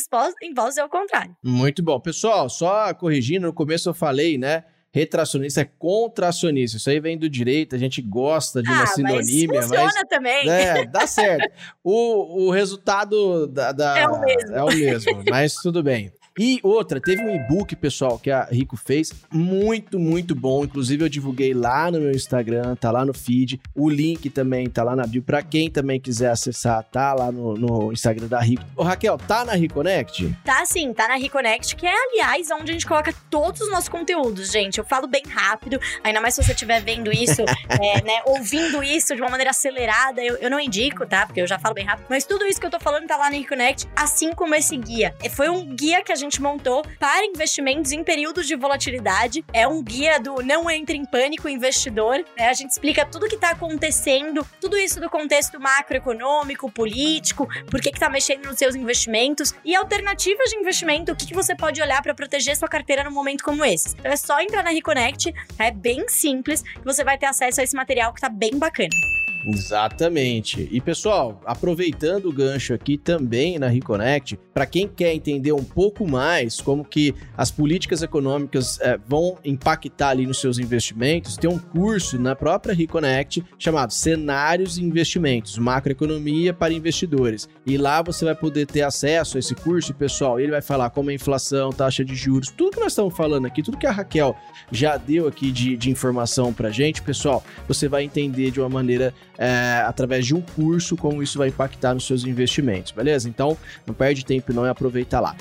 [0.41, 1.35] impostos, é o contrário.
[1.43, 1.99] Muito bom.
[1.99, 4.63] Pessoal, só corrigindo, no começo eu falei, né?
[4.91, 6.77] Retracionista é contracionista.
[6.77, 9.59] Isso aí vem do direito, a gente gosta de uma ah, sinonímia.
[9.59, 10.49] Mas funciona mas, também.
[10.49, 11.51] É, dá certo.
[11.83, 14.55] o, o resultado da, da, é o mesmo.
[14.55, 16.13] É o mesmo, mas tudo bem.
[16.37, 20.63] E outra, teve um e-book, pessoal, que a Rico fez, muito, muito bom.
[20.63, 23.61] Inclusive, eu divulguei lá no meu Instagram, tá lá no feed.
[23.75, 25.21] O link também tá lá na bio.
[25.21, 28.63] Pra quem também quiser acessar, tá lá no, no Instagram da Rico.
[28.75, 30.35] Ô, Raquel, tá na Reconnect?
[30.43, 33.89] Tá sim, tá na Reconnect, que é, aliás, onde a gente coloca todos os nossos
[33.89, 34.79] conteúdos, gente.
[34.79, 39.15] Eu falo bem rápido, ainda mais se você estiver vendo isso, é, né, ouvindo isso
[39.15, 41.27] de uma maneira acelerada, eu, eu não indico, tá?
[41.27, 42.07] Porque eu já falo bem rápido.
[42.09, 45.13] Mas tudo isso que eu tô falando tá lá na Reconnect, assim como esse guia.
[45.29, 49.43] Foi um guia que a gente montou para investimentos em períodos de volatilidade.
[49.53, 52.23] É um guia do Não Entre em Pânico Investidor.
[52.37, 52.47] Né?
[52.47, 57.89] A gente explica tudo que está acontecendo, tudo isso do contexto macroeconômico, político, por que
[57.89, 62.01] está mexendo nos seus investimentos e alternativas de investimento, o que, que você pode olhar
[62.01, 63.95] para proteger sua carteira num momento como esse.
[63.99, 67.63] Então é só entrar na Reconnect, é bem simples, que você vai ter acesso a
[67.63, 69.12] esse material que está bem bacana.
[69.45, 70.67] Exatamente.
[70.71, 76.07] E pessoal, aproveitando o gancho aqui também na Reconnect, para quem quer entender um pouco
[76.07, 81.59] mais como que as políticas econômicas é, vão impactar ali nos seus investimentos, tem um
[81.59, 87.49] curso na própria Reconnect chamado Cenários e Investimentos, Macroeconomia para Investidores.
[87.65, 90.39] E lá você vai poder ter acesso a esse curso, pessoal.
[90.39, 93.61] Ele vai falar como a inflação, taxa de juros, tudo que nós estamos falando aqui,
[93.61, 94.35] tudo que a Raquel
[94.71, 99.13] já deu aqui de, de informação para gente, pessoal, você vai entender de uma maneira
[99.37, 103.27] é, através de um curso como isso vai impactar nos seus investimentos, beleza?
[103.27, 105.35] Então, não perde tempo não e aproveita lá.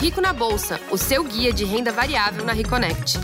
[0.00, 3.18] Rico na Bolsa, o seu guia de renda variável na Reconnect.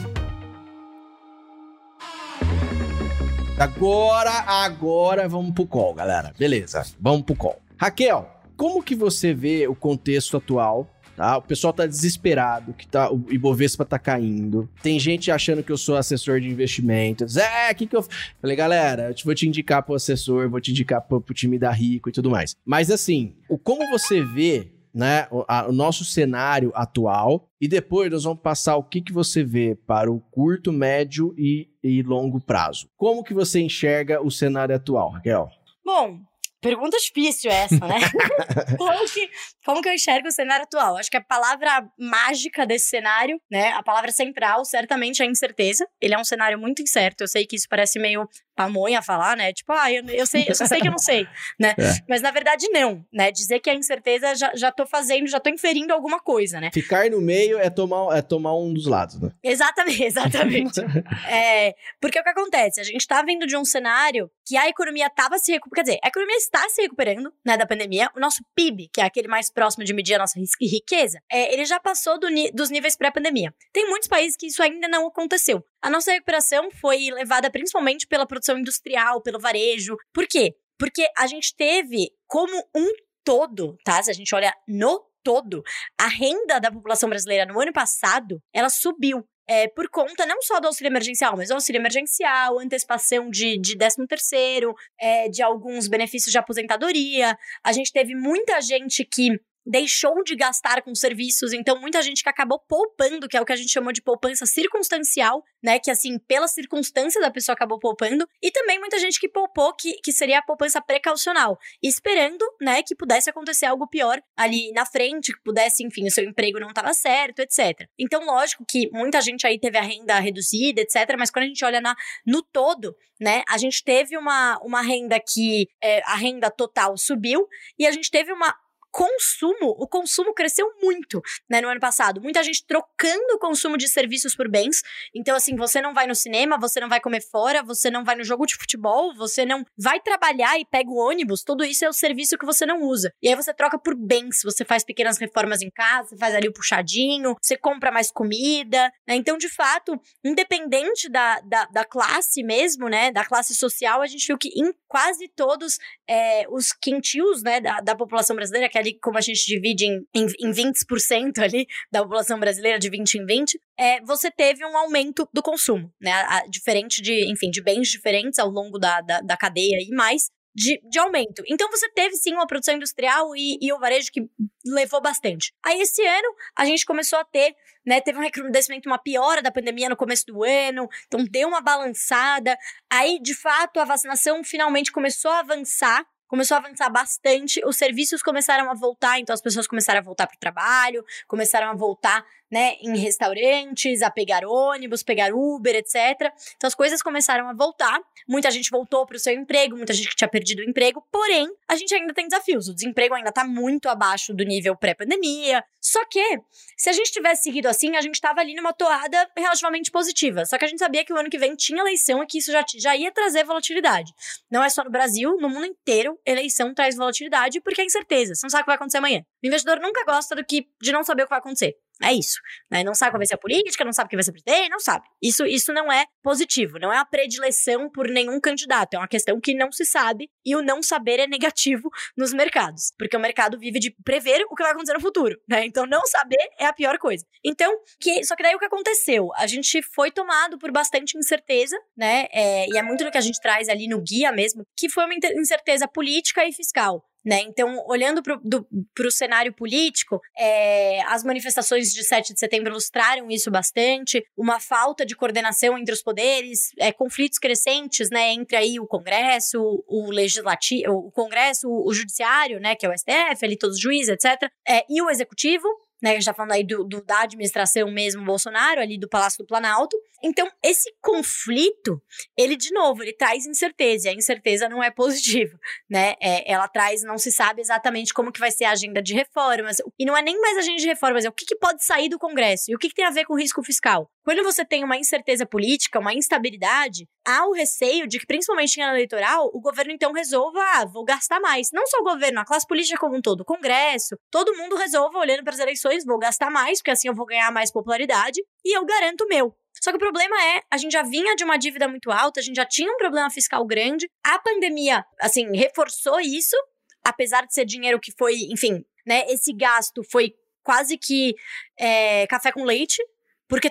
[3.59, 6.35] Agora, agora vamos pro call, galera.
[6.39, 7.59] Beleza, vamos pro call.
[7.79, 11.39] Raquel, como que você vê o contexto atual Tá?
[11.39, 14.69] O pessoal tá desesperado, que tá, o Ibovespa tá caindo.
[14.83, 17.39] Tem gente achando que eu sou assessor de investimentos.
[17.39, 18.05] É, o que que eu...
[18.41, 21.71] Falei, galera, eu vou te indicar pro assessor, vou te indicar pro, pro time da
[21.71, 22.55] Rico e tudo mais.
[22.65, 28.11] Mas assim, o como você vê né, o, a, o, nosso cenário atual e depois
[28.11, 32.41] nós vamos passar o que, que você vê para o curto, médio e, e longo
[32.41, 32.89] prazo.
[32.97, 35.49] Como que você enxerga o cenário atual, Raquel?
[35.85, 36.21] Bom,
[36.67, 37.99] Pergunta difícil essa, né?
[38.77, 39.31] como, que,
[39.65, 40.97] como que eu enxergo o cenário atual?
[40.97, 43.69] Acho que a palavra mágica desse cenário, né?
[43.71, 45.87] A palavra central, certamente é incerteza.
[46.01, 47.21] Ele é um cenário muito incerto.
[47.23, 49.53] Eu sei que isso parece meio pamonha falar, né?
[49.53, 51.29] Tipo, ah, eu, eu, sei, eu só sei que eu não sei,
[51.61, 51.75] né?
[51.79, 51.93] É.
[52.09, 53.31] Mas na verdade não, né?
[53.31, 56.71] Dizer que a incerteza já, já tô fazendo, já tô inferindo alguma coisa, né?
[56.73, 59.31] Ficar no meio é tomar, é tomar um dos lados, né?
[59.45, 60.81] Exatamente, exatamente.
[61.29, 62.81] é, porque o que acontece?
[62.81, 66.01] A gente tá vindo de um cenário que a economia tava se recuperando, quer dizer,
[66.03, 68.11] a economia está se recuperando, né, da pandemia.
[68.17, 71.65] O nosso PIB, que é aquele mais próximo de medir a nossa riqueza, é, ele
[71.65, 73.53] já passou do, dos níveis pré-pandemia.
[73.73, 75.63] Tem muitos países que isso ainda não aconteceu.
[75.87, 79.97] A nossa recuperação foi levada principalmente pela produção industrial, pelo varejo.
[80.13, 80.53] Por quê?
[80.77, 82.89] Porque a gente teve como um
[83.25, 84.03] todo, tá?
[84.03, 85.63] Se a gente olha no todo,
[85.97, 89.23] a renda da população brasileira no ano passado, ela subiu.
[89.49, 93.79] É, por conta não só do auxílio emergencial, mas do auxílio emergencial, antecipação de, de
[93.79, 97.39] 13 terceiro, é, de alguns benefícios de aposentadoria.
[97.63, 102.29] A gente teve muita gente que deixou de gastar com serviços, então muita gente que
[102.29, 106.19] acabou poupando, que é o que a gente chamou de poupança circunstancial, né, que assim,
[106.21, 110.39] pela circunstância da pessoa acabou poupando, e também muita gente que poupou, que, que seria
[110.39, 115.85] a poupança precaucional, esperando, né, que pudesse acontecer algo pior ali na frente, que pudesse,
[115.85, 117.89] enfim, o seu emprego não estava certo, etc.
[117.99, 121.65] Então, lógico que muita gente aí teve a renda reduzida, etc, mas quando a gente
[121.65, 126.51] olha na, no todo, né, a gente teve uma, uma renda que, é, a renda
[126.51, 127.49] total subiu,
[127.79, 128.55] e a gente teve uma
[128.97, 132.19] consumo, o consumo cresceu muito, né, no ano passado.
[132.19, 134.83] Muita gente trocando o consumo de serviços por bens.
[135.15, 138.17] Então, assim, você não vai no cinema, você não vai comer fora, você não vai
[138.17, 141.89] no jogo de futebol, você não vai trabalhar e pega o ônibus, tudo isso é
[141.91, 143.13] o serviço que você não usa.
[143.23, 146.53] E aí você troca por bens, você faz pequenas reformas em casa, faz ali o
[146.55, 149.15] puxadinho, você compra mais comida, né?
[149.15, 154.27] Então, de fato, independente da, da, da classe mesmo, né, da classe social, a gente
[154.27, 155.79] viu que em quase todos
[156.09, 159.85] é, os quintios, né, da, da população brasileira, que é ali, como a gente divide
[159.85, 164.65] em, em, em 20% ali da população brasileira, de 20 em 20, é, você teve
[164.65, 166.13] um aumento do consumo, né?
[166.13, 169.91] A, a, diferente de, enfim, de bens diferentes ao longo da, da, da cadeia e
[169.91, 171.43] mais, de, de aumento.
[171.47, 174.23] Então você teve sim uma produção industrial e, e o varejo que
[174.65, 175.53] levou bastante.
[175.63, 179.53] Aí esse ano a gente começou a ter, né, teve um recrudescimento, uma piora da
[179.53, 182.57] pandemia no começo do ano, então deu uma balançada.
[182.91, 188.23] Aí, de fato, a vacinação finalmente começou a avançar começou a avançar bastante, os serviços
[188.23, 192.25] começaram a voltar, então as pessoas começaram a voltar para o trabalho, começaram a voltar
[192.51, 196.33] né, em restaurantes, a pegar ônibus, pegar Uber, etc.
[196.57, 197.99] Então as coisas começaram a voltar.
[198.29, 201.49] Muita gente voltou para o seu emprego, muita gente que tinha perdido o emprego, porém,
[201.69, 202.69] a gente ainda tem desafios.
[202.69, 205.65] O desemprego ainda está muito abaixo do nível pré-pandemia.
[205.81, 206.41] Só que,
[206.77, 210.45] se a gente tivesse seguido assim, a gente estava ali numa toada relativamente positiva.
[210.45, 212.51] Só que a gente sabia que o ano que vem tinha eleição e que isso
[212.51, 214.13] já, já ia trazer volatilidade.
[214.51, 218.35] Não é só no Brasil, no mundo inteiro, eleição traz volatilidade porque é incerteza.
[218.35, 219.25] Você não sabe o que vai acontecer amanhã.
[219.43, 221.77] O investidor nunca gosta do que de não saber o que vai acontecer.
[222.03, 222.41] É isso.
[222.71, 222.85] Né?
[222.85, 225.07] Não sabe qual vai ser a política, não sabe quem vai ser presidente, não sabe.
[225.23, 228.95] Isso, isso não é positivo, não é a predileção por nenhum candidato.
[228.95, 232.93] É uma questão que não se sabe e o não saber é negativo nos mercados.
[232.99, 235.39] Porque o mercado vive de prever o que vai acontecer no futuro.
[235.49, 235.65] Né?
[235.65, 237.25] Então, não saber é a pior coisa.
[237.45, 239.31] Então, que, só que daí o que aconteceu?
[239.37, 242.27] A gente foi tomado por bastante incerteza, né?
[242.33, 245.05] É, e é muito do que a gente traz ali no guia mesmo, que foi
[245.05, 247.05] uma incerteza política e fiscal.
[247.27, 247.41] Né?
[247.41, 253.51] Então, olhando para o cenário político, é, as manifestações de 7 de setembro ilustraram isso
[253.51, 258.87] bastante, uma falta de coordenação entre os poderes, é, conflitos crescentes né, entre aí o
[258.87, 259.59] Congresso,
[259.89, 264.11] o Legislativo, o Congresso, o Judiciário, né, que é o STF, ali todos os juízes,
[264.11, 265.67] etc., é, e o Executivo,
[266.03, 266.11] né?
[266.11, 269.47] A gente tá falando aí do, do, da administração mesmo Bolsonaro, ali do Palácio do
[269.47, 269.97] Planalto.
[270.23, 272.03] Então, esse conflito,
[272.37, 276.15] ele, de novo, ele traz incerteza, e a incerteza não é positiva, né?
[276.21, 279.77] É, ela traz, não se sabe exatamente como que vai ser a agenda de reformas,
[279.99, 282.19] e não é nem mais agenda de reformas, é o que, que pode sair do
[282.19, 284.11] Congresso, e o que, que tem a ver com risco fiscal.
[284.25, 288.83] Quando você tem uma incerteza política, uma instabilidade, há o receio de que, principalmente em
[288.83, 291.71] ano eleitoral, o governo então resolva, ah, vou gastar mais.
[291.73, 295.19] Não só o governo, a classe política como um todo, o Congresso, todo mundo resolva,
[295.19, 298.77] olhando para as eleições, vou gastar mais, porque assim eu vou ganhar mais popularidade, e
[298.77, 299.55] eu garanto o meu.
[299.81, 302.43] Só que o problema é, a gente já vinha de uma dívida muito alta, a
[302.43, 306.57] gente já tinha um problema fiscal grande, a pandemia, assim, reforçou isso,
[307.05, 311.35] apesar de ser dinheiro que foi, enfim, né, esse gasto foi quase que
[311.79, 313.01] é, café com leite,
[313.49, 313.71] porque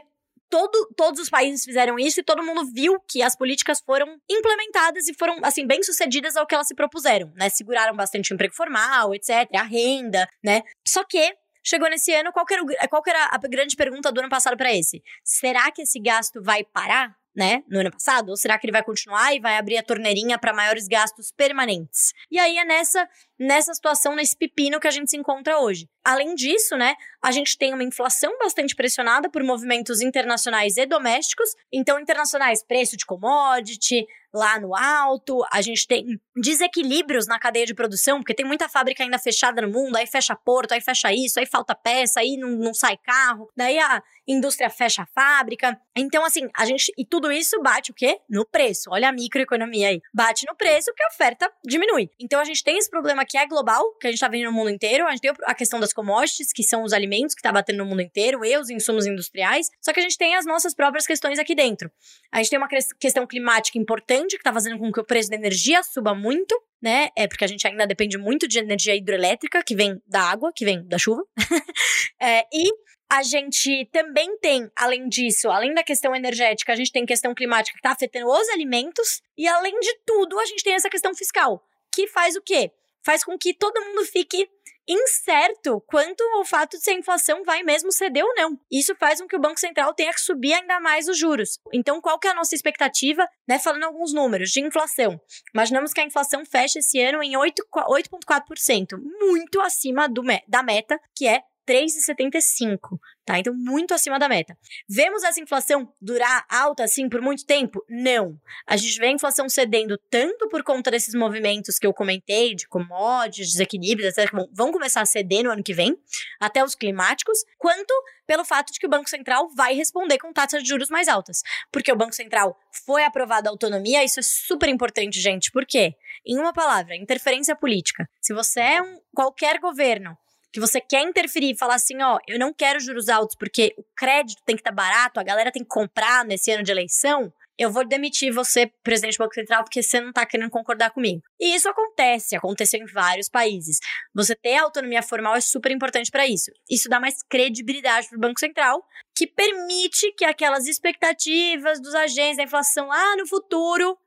[0.49, 5.07] todo, todos os países fizeram isso e todo mundo viu que as políticas foram implementadas
[5.07, 7.49] e foram, assim, bem sucedidas ao que elas se propuseram, né?
[7.49, 10.61] Seguraram bastante o emprego formal, etc., a renda, né?
[10.88, 11.36] Só que
[11.66, 15.01] chegou nesse ano, qual era, qual era a grande pergunta do ano passado para esse?
[15.24, 17.16] Será que esse gasto vai parar?
[17.36, 18.30] né, no ano passado?
[18.30, 22.13] Ou será que ele vai continuar e vai abrir a torneirinha para maiores gastos permanentes?
[22.32, 23.07] E aí é nessa
[23.38, 25.89] nessa situação, nesse pepino que a gente se encontra hoje.
[26.01, 31.49] Além disso, né, a gente tem uma inflação bastante pressionada por movimentos internacionais e domésticos.
[31.70, 34.05] Então, internacionais, preço de commodity
[34.36, 39.03] lá no alto, a gente tem desequilíbrios na cadeia de produção, porque tem muita fábrica
[39.03, 42.49] ainda fechada no mundo, aí fecha porto, aí fecha isso, aí falta peça, aí não,
[42.49, 45.79] não sai carro, daí a indústria fecha a fábrica.
[45.95, 46.91] Então, assim, a gente.
[46.97, 48.19] E tudo isso bate o quê?
[48.29, 48.89] No preço.
[48.91, 50.01] Olha a microeconomia aí.
[50.13, 52.09] Bate no preço que a oferta diminui.
[52.19, 54.51] Então, a gente tem esse problema que é global, que a gente tá vendo no
[54.51, 55.07] mundo inteiro.
[55.07, 57.86] A gente tem a questão das commodities, que são os alimentos que tá batendo no
[57.86, 59.69] mundo inteiro, e os insumos industriais.
[59.81, 61.91] Só que a gente tem as nossas próprias questões aqui dentro.
[62.31, 62.67] A gente tem uma
[62.99, 67.09] questão climática importante, que tá fazendo com que o preço da energia suba muito, né?
[67.15, 70.65] É porque a gente ainda depende muito de energia hidrelétrica, que vem da água, que
[70.65, 71.23] vem da chuva.
[72.21, 72.69] é, e
[73.09, 77.73] a gente também tem, além disso, além da questão energética, a gente tem questão climática
[77.73, 79.21] que está afetando os alimentos.
[79.38, 81.63] E além de tudo, a gente tem essa questão fiscal,
[81.93, 82.71] que faz o quê?
[83.05, 84.49] faz com que todo mundo fique
[84.88, 88.59] incerto quanto ao fato de se a inflação vai mesmo ceder ou não.
[88.71, 91.59] Isso faz com que o Banco Central tenha que subir ainda mais os juros.
[91.73, 95.19] Então, qual que é a nossa expectativa, né, falando alguns números de inflação?
[95.53, 101.27] Imaginamos que a inflação feche esse ano em 8,4%, muito acima do, da meta, que
[101.27, 103.39] é 3,75, tá?
[103.39, 104.57] Então, muito acima da meta.
[104.88, 107.84] Vemos essa inflação durar alta assim por muito tempo?
[107.89, 108.39] Não.
[108.68, 112.68] A gente vê a inflação cedendo tanto por conta desses movimentos que eu comentei, de
[112.68, 115.97] commodities, desequilíbrios, etc., que vão começar a ceder no ano que vem,
[116.39, 117.93] até os climáticos, quanto
[118.26, 121.41] pelo fato de que o Banco Central vai responder com taxas de juros mais altas.
[121.72, 125.51] Porque o Banco Central foi aprovado a autonomia, isso é super importante, gente.
[125.51, 125.95] Por quê?
[126.26, 128.09] Em uma palavra, interferência política.
[128.22, 130.18] Se você é um qualquer governo
[130.56, 133.84] que você quer interferir e falar assim, ó, eu não quero juros altos porque o
[133.93, 137.30] crédito tem que estar tá barato, a galera tem que comprar nesse ano de eleição,
[137.58, 141.22] eu vou demitir você, presidente do Banco Central, porque você não está querendo concordar comigo.
[141.38, 143.80] E isso acontece, aconteceu em vários países.
[144.14, 146.51] Você ter autonomia formal é super importante para isso.
[146.70, 148.82] Isso dá mais credibilidade para o Banco Central,
[149.14, 153.97] que permite que aquelas expectativas dos agentes da inflação lá no futuro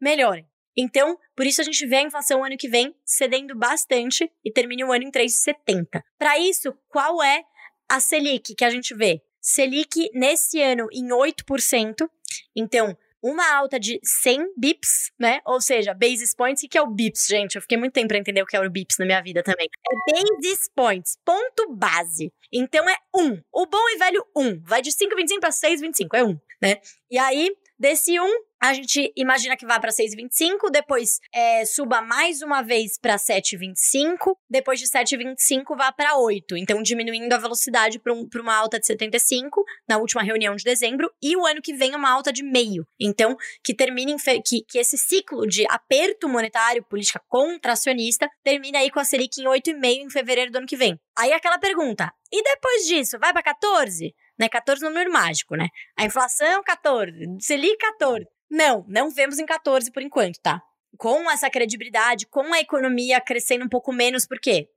[0.00, 0.46] melhorem.
[0.76, 4.82] Então, por isso a gente vê a inflação ano que vem cedendo bastante e termine
[4.84, 6.02] o ano em 3,70.
[6.18, 7.42] Para isso, qual é
[7.88, 9.20] a Selic que a gente vê?
[9.40, 12.08] Selic nesse ano em 8%.
[12.56, 15.40] Então, uma alta de 100 bips, né?
[15.44, 16.62] Ou seja, basis points.
[16.62, 17.56] O que é o bips, gente?
[17.56, 19.68] Eu fiquei muito tempo para entender o que é o bips na minha vida também.
[19.86, 22.32] É basis points, ponto base.
[22.52, 23.40] Então é 1.
[23.52, 24.62] O bom e velho 1.
[24.62, 26.08] Vai de 5,25 para 6,25.
[26.14, 26.80] É 1, né?
[27.10, 28.30] E aí, desse 1,
[28.60, 34.34] a gente imagina que vá para 6,25, depois é, suba mais uma vez para 7,25,
[34.48, 36.56] depois de 7,25 vá para 8.
[36.56, 41.10] Então, diminuindo a velocidade para um, uma alta de 75 na última reunião de dezembro,
[41.22, 42.86] e o ano que vem uma alta de meio.
[43.00, 49.00] Então, que termine que, que esse ciclo de aperto monetário, política contracionista, termine aí com
[49.00, 50.98] a Selic em 8,5 em fevereiro do ano que vem.
[51.18, 54.14] Aí aquela pergunta: e depois disso, vai para 14?
[54.38, 55.68] Né, 14 é número mágico, né?
[55.98, 57.14] A inflação, 14.
[57.40, 58.26] Selic, 14.
[58.50, 60.62] Não, não vemos em 14 por enquanto, tá?
[60.96, 64.68] Com essa credibilidade, com a economia crescendo um pouco menos, por quê?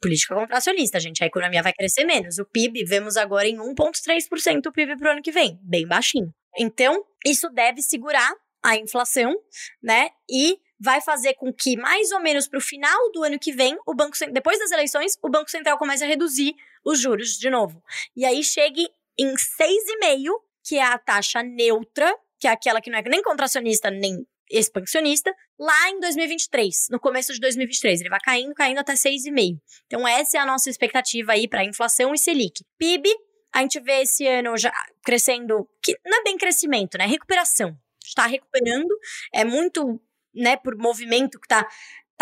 [0.00, 1.22] Política contracionista, gente.
[1.22, 2.38] A economia vai crescer menos.
[2.38, 6.32] O PIB, vemos agora em 1,3% o PIB pro ano que vem, bem baixinho.
[6.58, 9.34] Então, isso deve segurar a inflação,
[9.82, 10.10] né?
[10.30, 13.76] E vai fazer com que, mais ou menos para o final do ano que vem,
[13.86, 16.54] o Banco depois das eleições, o Banco Central comece a reduzir
[16.84, 17.82] os juros de novo.
[18.16, 20.30] E aí chegue em 6,5,
[20.64, 22.12] que é a taxa neutra
[22.42, 27.32] que é aquela que não é nem contracionista nem expansionista, lá em 2023, no começo
[27.32, 28.00] de 2023.
[28.00, 29.58] Ele vai caindo, caindo até 6,5.
[29.86, 32.64] Então, essa é a nossa expectativa aí para inflação e Selic.
[32.76, 33.08] PIB,
[33.54, 34.72] a gente vê esse ano já
[35.04, 37.06] crescendo, que não é bem crescimento, né?
[37.06, 37.78] Recuperação.
[38.04, 38.92] Está recuperando,
[39.32, 40.02] é muito,
[40.34, 41.64] né, por movimento que está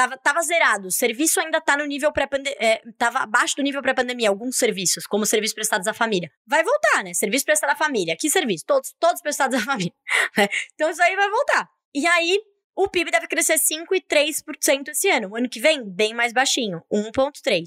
[0.00, 0.88] Tava, tava zerado.
[0.88, 2.56] O serviço ainda tá no nível pré-pandemia.
[2.58, 6.32] É, tava abaixo do nível pré-pandemia, alguns serviços, como serviços prestados à família.
[6.46, 7.12] Vai voltar, né?
[7.12, 8.16] Serviço prestado à família.
[8.18, 8.64] Que serviço?
[8.66, 9.92] Todos, todos prestados à família.
[10.38, 10.48] Né?
[10.74, 11.68] então isso aí vai voltar.
[11.94, 12.40] E aí,
[12.74, 15.28] o PIB deve crescer 5,3% esse ano.
[15.28, 17.64] O ano que vem, bem mais baixinho, 1,3%.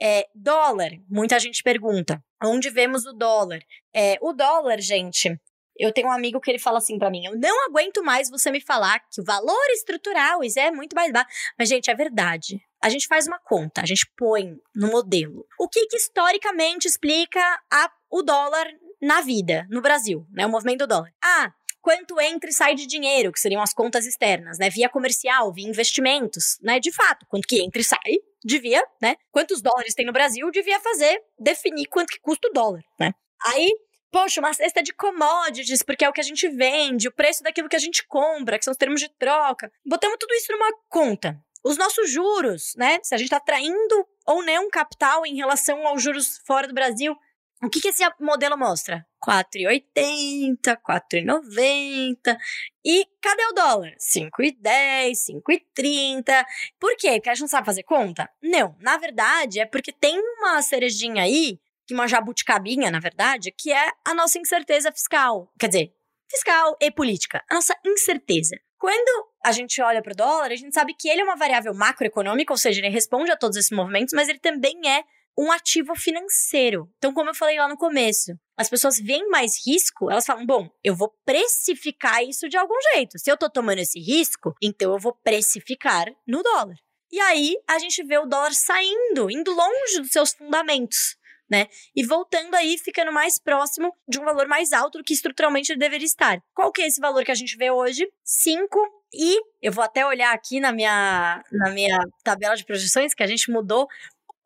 [0.00, 2.22] É, dólar, muita gente pergunta.
[2.40, 3.58] Onde vemos o dólar?
[3.92, 5.36] É, o dólar, gente,
[5.78, 8.50] eu tenho um amigo que ele fala assim para mim: eu não aguento mais você
[8.50, 11.28] me falar que o valor estrutural é muito mais baixo.
[11.58, 12.60] Mas, gente, é verdade.
[12.82, 15.46] A gente faz uma conta, a gente põe no modelo.
[15.58, 17.40] O que, que historicamente explica
[17.72, 18.66] a, o dólar
[19.00, 20.46] na vida, no Brasil, né?
[20.46, 21.12] O movimento do dólar.
[21.22, 21.52] Ah,
[21.86, 24.68] quanto entra e sai de dinheiro, que seriam as contas externas, né?
[24.68, 26.80] Via comercial, via investimentos, né?
[26.80, 29.14] De fato, quanto que entra e sai, devia, né?
[29.30, 33.12] Quantos dólares tem no Brasil, devia fazer, definir quanto que custa o dólar, né?
[33.46, 33.72] Aí
[34.10, 37.68] poxa, uma cesta de commodities, porque é o que a gente vende, o preço daquilo
[37.68, 39.70] que a gente compra, que são os termos de troca.
[39.84, 41.38] Botamos tudo isso numa conta.
[41.64, 43.00] Os nossos juros, né?
[43.02, 47.16] Se a gente está traindo ou não capital em relação aos juros fora do Brasil,
[47.62, 49.06] o que, que esse modelo mostra?
[49.26, 52.36] 4,80, 4,90.
[52.84, 53.94] E cadê o dólar?
[53.98, 56.44] 5,10, 5,30.
[56.78, 57.12] Por quê?
[57.12, 58.30] Porque a gente não sabe fazer conta?
[58.42, 58.76] Não.
[58.78, 63.90] Na verdade, é porque tem uma cerejinha aí que uma jabuticabinha, na verdade, que é
[64.04, 65.52] a nossa incerteza fiscal.
[65.58, 65.92] Quer dizer,
[66.30, 67.42] fiscal e política.
[67.50, 68.56] A nossa incerteza.
[68.78, 71.72] Quando a gente olha para o dólar, a gente sabe que ele é uma variável
[71.72, 75.04] macroeconômica, ou seja, ele responde a todos esses movimentos, mas ele também é
[75.38, 76.90] um ativo financeiro.
[76.96, 80.68] Então, como eu falei lá no começo, as pessoas veem mais risco, elas falam: bom,
[80.82, 83.18] eu vou precificar isso de algum jeito.
[83.18, 86.76] Se eu tô tomando esse risco, então eu vou precificar no dólar.
[87.12, 91.16] E aí a gente vê o dólar saindo, indo longe dos seus fundamentos
[91.48, 91.66] né?
[91.94, 95.78] E voltando aí, ficando mais próximo de um valor mais alto do que estruturalmente ele
[95.78, 96.42] deveria estar.
[96.54, 98.08] Qual que é esse valor que a gente vê hoje?
[98.24, 98.78] 5
[99.12, 103.26] e eu vou até olhar aqui na minha, na minha tabela de projeções que a
[103.26, 103.86] gente mudou.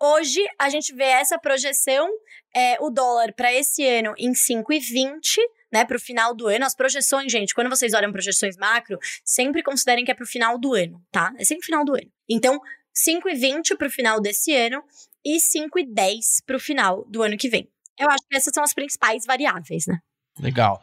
[0.00, 2.08] Hoje a gente vê essa projeção,
[2.54, 5.38] é, o dólar para esse ano em 5,20,
[5.72, 6.64] né, para o final do ano.
[6.64, 10.58] As projeções, gente, quando vocês olham projeções macro, sempre considerem que é para o final
[10.58, 11.32] do ano, tá?
[11.38, 12.10] É sempre final do ano.
[12.28, 12.60] Então,
[12.94, 14.82] 5,20 para o final desse ano
[15.24, 17.68] e 5,10 para o final do ano que vem.
[17.98, 19.98] Eu acho que essas são as principais variáveis, né?
[20.38, 20.82] Legal.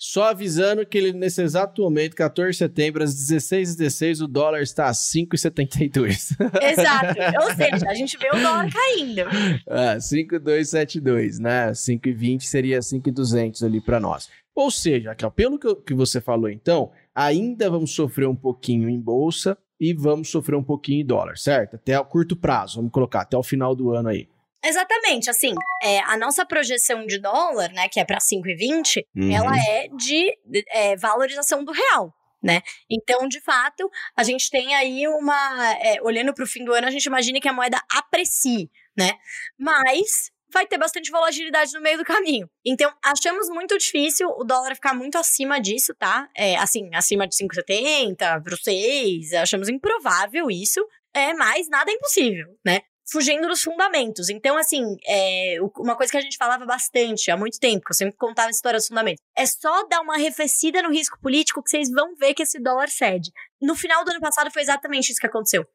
[0.00, 4.86] Só avisando que ele, nesse exato momento, 14 de setembro, às 16h16, o dólar está
[4.86, 6.36] a 5,72.
[6.62, 7.20] Exato.
[7.42, 9.22] Ou seja, a gente vê o dólar caindo.
[9.68, 11.72] Ah, 5,272, né?
[11.72, 14.28] 5,20 seria 5,200 ali para nós.
[14.54, 19.94] Ou seja, pelo que você falou, então, ainda vamos sofrer um pouquinho em bolsa, e
[19.94, 21.76] vamos sofrer um pouquinho em dólar, certo?
[21.76, 24.28] Até o curto prazo, vamos colocar até o final do ano aí.
[24.64, 29.30] Exatamente, assim, é, a nossa projeção de dólar, né, que é para 5,20, Uhum.
[29.32, 30.36] ela é de
[30.70, 32.12] é, valorização do real.
[32.40, 32.62] Né?
[32.88, 35.74] Então, de fato, a gente tem aí uma.
[35.82, 39.14] é, olhando para o fim do ano, a gente imagina que a moeda aprecie, né?
[39.58, 42.48] Mas vai ter bastante volatilidade no meio do caminho.
[42.64, 46.28] Então, achamos muito difícil o dólar ficar muito acima disso, tá?
[46.36, 50.84] É, assim, acima de 5,70 para 6, achamos improvável isso.
[51.14, 52.82] É, mas nada é impossível, né?
[53.10, 54.28] Fugindo dos fundamentos.
[54.28, 57.96] Então, assim, é, uma coisa que a gente falava bastante há muito tempo, que eu
[57.96, 61.70] sempre contava a história dos fundamentos, é só dar uma arrefecida no risco político que
[61.70, 63.30] vocês vão ver que esse dólar cede.
[63.60, 65.66] No final do ano passado foi exatamente isso que aconteceu.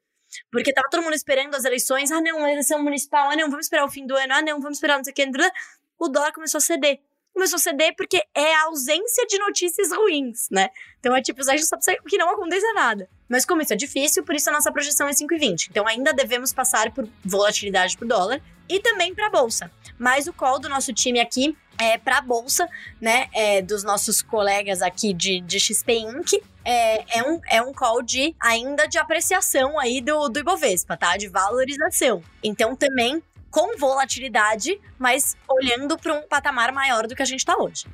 [0.52, 2.12] Porque tava todo mundo esperando as eleições.
[2.12, 3.30] Ah, não, eleição municipal.
[3.30, 4.34] Ah, não, vamos esperar o fim do ano.
[4.34, 5.28] Ah, não, vamos esperar não sei o que.
[5.98, 7.00] O dólar começou a ceder.
[7.34, 10.70] Começou a ceder porque é a ausência de notícias ruins, né?
[11.00, 13.10] Então é tipo, a gente só precisa que não aconteça nada.
[13.34, 15.70] Mas como isso é difícil, por isso a nossa projeção é 5,20.
[15.72, 19.72] Então ainda devemos passar por volatilidade pro dólar e também pra bolsa.
[19.98, 22.70] Mas o call do nosso time aqui é pra bolsa,
[23.02, 23.30] né?
[23.34, 26.44] É, dos nossos colegas aqui de, de XP Inc.
[26.64, 31.18] É, é, um, é um call de ainda de apreciação aí do, do Ibovespa, tá?
[31.18, 32.22] De valorização.
[32.44, 33.20] Então também
[33.50, 37.88] com volatilidade, mas olhando para um patamar maior do que a gente está hoje.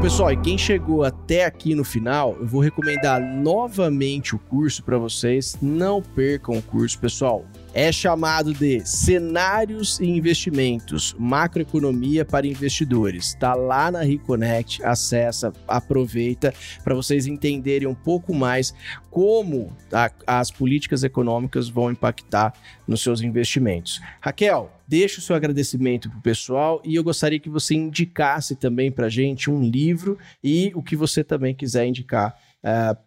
[0.00, 4.96] Pessoal, e quem chegou até aqui no final, eu vou recomendar novamente o curso para
[4.96, 5.58] vocês.
[5.60, 7.44] Não percam o curso, pessoal.
[7.72, 13.28] É chamado de Cenários e Investimentos, Macroeconomia para Investidores.
[13.28, 16.52] Está lá na Reconnect, acessa, aproveita
[16.82, 18.74] para vocês entenderem um pouco mais
[19.08, 22.52] como a- as políticas econômicas vão impactar
[22.88, 24.00] nos seus investimentos.
[24.20, 29.08] Raquel, deixa o seu agradecimento pro pessoal e eu gostaria que você indicasse também pra
[29.08, 32.36] gente um livro e o que você também quiser indicar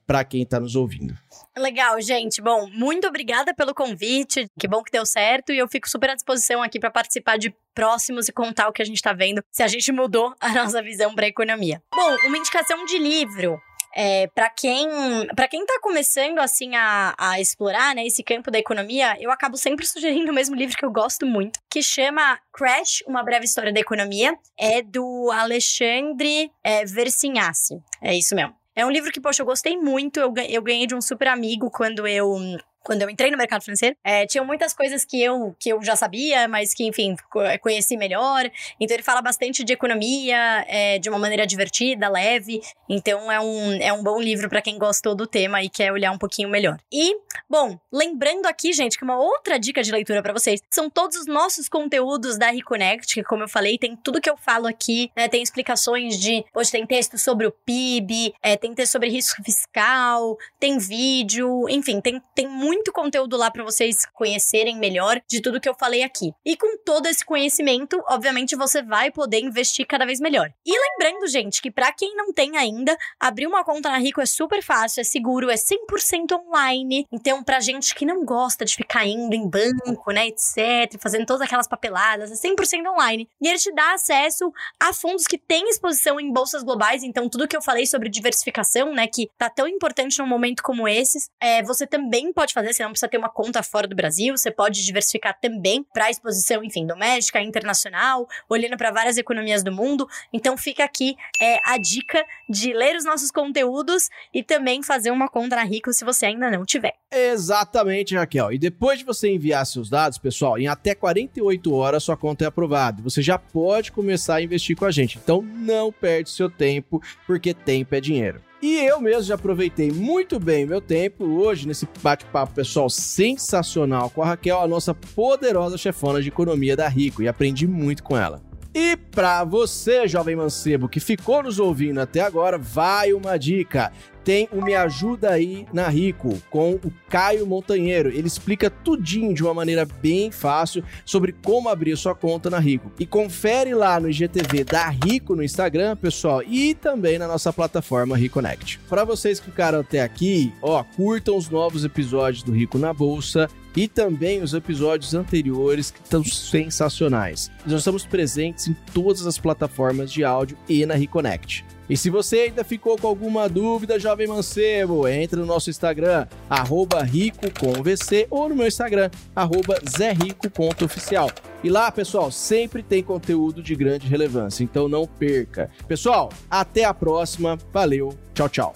[0.07, 1.15] para quem está nos ouvindo.
[1.57, 2.41] Legal, gente.
[2.41, 4.47] Bom, muito obrigada pelo convite.
[4.59, 5.51] Que bom que deu certo.
[5.51, 8.81] E eu fico super à disposição aqui para participar de próximos e contar o que
[8.81, 11.81] a gente está vendo, se a gente mudou a nossa visão para a economia.
[11.93, 13.59] Bom, uma indicação de livro.
[13.95, 14.87] É, para quem
[15.35, 19.55] para quem tá começando assim a, a explorar né, esse campo da economia, eu acabo
[19.55, 23.71] sempre sugerindo o mesmo livro que eu gosto muito, que chama Crash, uma breve história
[23.71, 27.75] da economia, é do Alexandre é, Versinhassi.
[28.01, 28.55] É isso mesmo.
[28.75, 30.19] É um livro que, poxa, eu gostei muito.
[30.19, 32.35] Eu, ga- eu ganhei de um super amigo quando eu.
[32.83, 35.95] Quando eu entrei no mercado financeiro, é, tinham muitas coisas que eu, que eu já
[35.95, 38.49] sabia, mas que, enfim, co- conheci melhor.
[38.79, 42.61] Então, ele fala bastante de economia, é, de uma maneira divertida, leve.
[42.89, 46.11] Então, é um, é um bom livro para quem gostou do tema e quer olhar
[46.11, 46.77] um pouquinho melhor.
[46.91, 47.15] E,
[47.49, 51.25] bom, lembrando aqui, gente, que uma outra dica de leitura para vocês são todos os
[51.25, 55.27] nossos conteúdos da Reconnect, que, como eu falei, tem tudo que eu falo aqui, né?
[55.29, 56.43] Tem explicações de.
[56.53, 62.01] Hoje tem texto sobre o PIB, é, tem texto sobre risco fiscal, tem vídeo, enfim,
[62.01, 66.31] tem, tem muito conteúdo lá para vocês conhecerem melhor de tudo que eu falei aqui.
[66.45, 70.51] E com todo esse conhecimento, obviamente, você vai poder investir cada vez melhor.
[70.65, 74.25] E lembrando, gente, que para quem não tem ainda, abrir uma conta na Rico é
[74.25, 77.07] super fácil, é seguro, é 100% online.
[77.11, 81.41] Então, pra gente que não gosta de ficar indo em banco, né, etc, fazendo todas
[81.41, 83.27] aquelas papeladas, é 100% online.
[83.41, 87.47] E ele te dá acesso a fundos que têm exposição em bolsas globais, então tudo
[87.47, 91.61] que eu falei sobre diversificação, né, que tá tão importante num momento como esses, é,
[91.63, 94.85] você também pode fazer, você não precisa ter uma conta fora do Brasil, você pode
[94.85, 100.07] diversificar também para exposição, enfim, doméstica, internacional, olhando para várias economias do mundo.
[100.31, 105.27] Então fica aqui é, a dica de ler os nossos conteúdos e também fazer uma
[105.27, 106.93] conta na Rico se você ainda não tiver.
[107.11, 108.51] Exatamente, Raquel.
[108.51, 112.47] E depois de você enviar seus dados, pessoal, em até 48 horas sua conta é
[112.47, 113.01] aprovada.
[113.01, 115.17] Você já pode começar a investir com a gente.
[115.17, 118.41] Então não perde seu tempo, porque tempo é dinheiro.
[118.65, 124.23] E eu mesmo já aproveitei muito bem meu tempo hoje nesse bate-papo pessoal sensacional com
[124.23, 128.41] a Raquel, a nossa poderosa chefona de economia da Rico, e aprendi muito com ela.
[128.75, 133.91] E para você, jovem mancebo, que ficou nos ouvindo até agora, vai uma dica.
[134.23, 138.09] Tem o Me Ajuda Aí na Rico, com o Caio Montanheiro.
[138.09, 142.91] Ele explica tudinho de uma maneira bem fácil sobre como abrir sua conta na Rico.
[142.97, 148.17] E confere lá no IGTV da Rico no Instagram, pessoal, e também na nossa plataforma
[148.17, 148.79] Reconnect.
[148.89, 153.47] Para vocês que ficaram até aqui, ó, curtam os novos episódios do Rico na Bolsa
[153.75, 157.51] e também os episódios anteriores que estão sensacionais.
[157.65, 161.65] Nós estamos presentes em todas as plataformas de áudio e na Reconnect.
[161.89, 167.03] E se você ainda ficou com alguma dúvida, jovem mancebo, entre no nosso Instagram, arroba
[167.03, 171.29] rico com VC, ou no meu Instagram, arroba zerrico.oficial.
[171.63, 175.69] E lá, pessoal, sempre tem conteúdo de grande relevância, então não perca.
[175.87, 177.57] Pessoal, até a próxima.
[177.71, 178.17] Valeu.
[178.33, 178.73] Tchau, tchau.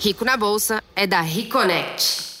[0.00, 2.33] Rico na Bolsa é da Reconnect.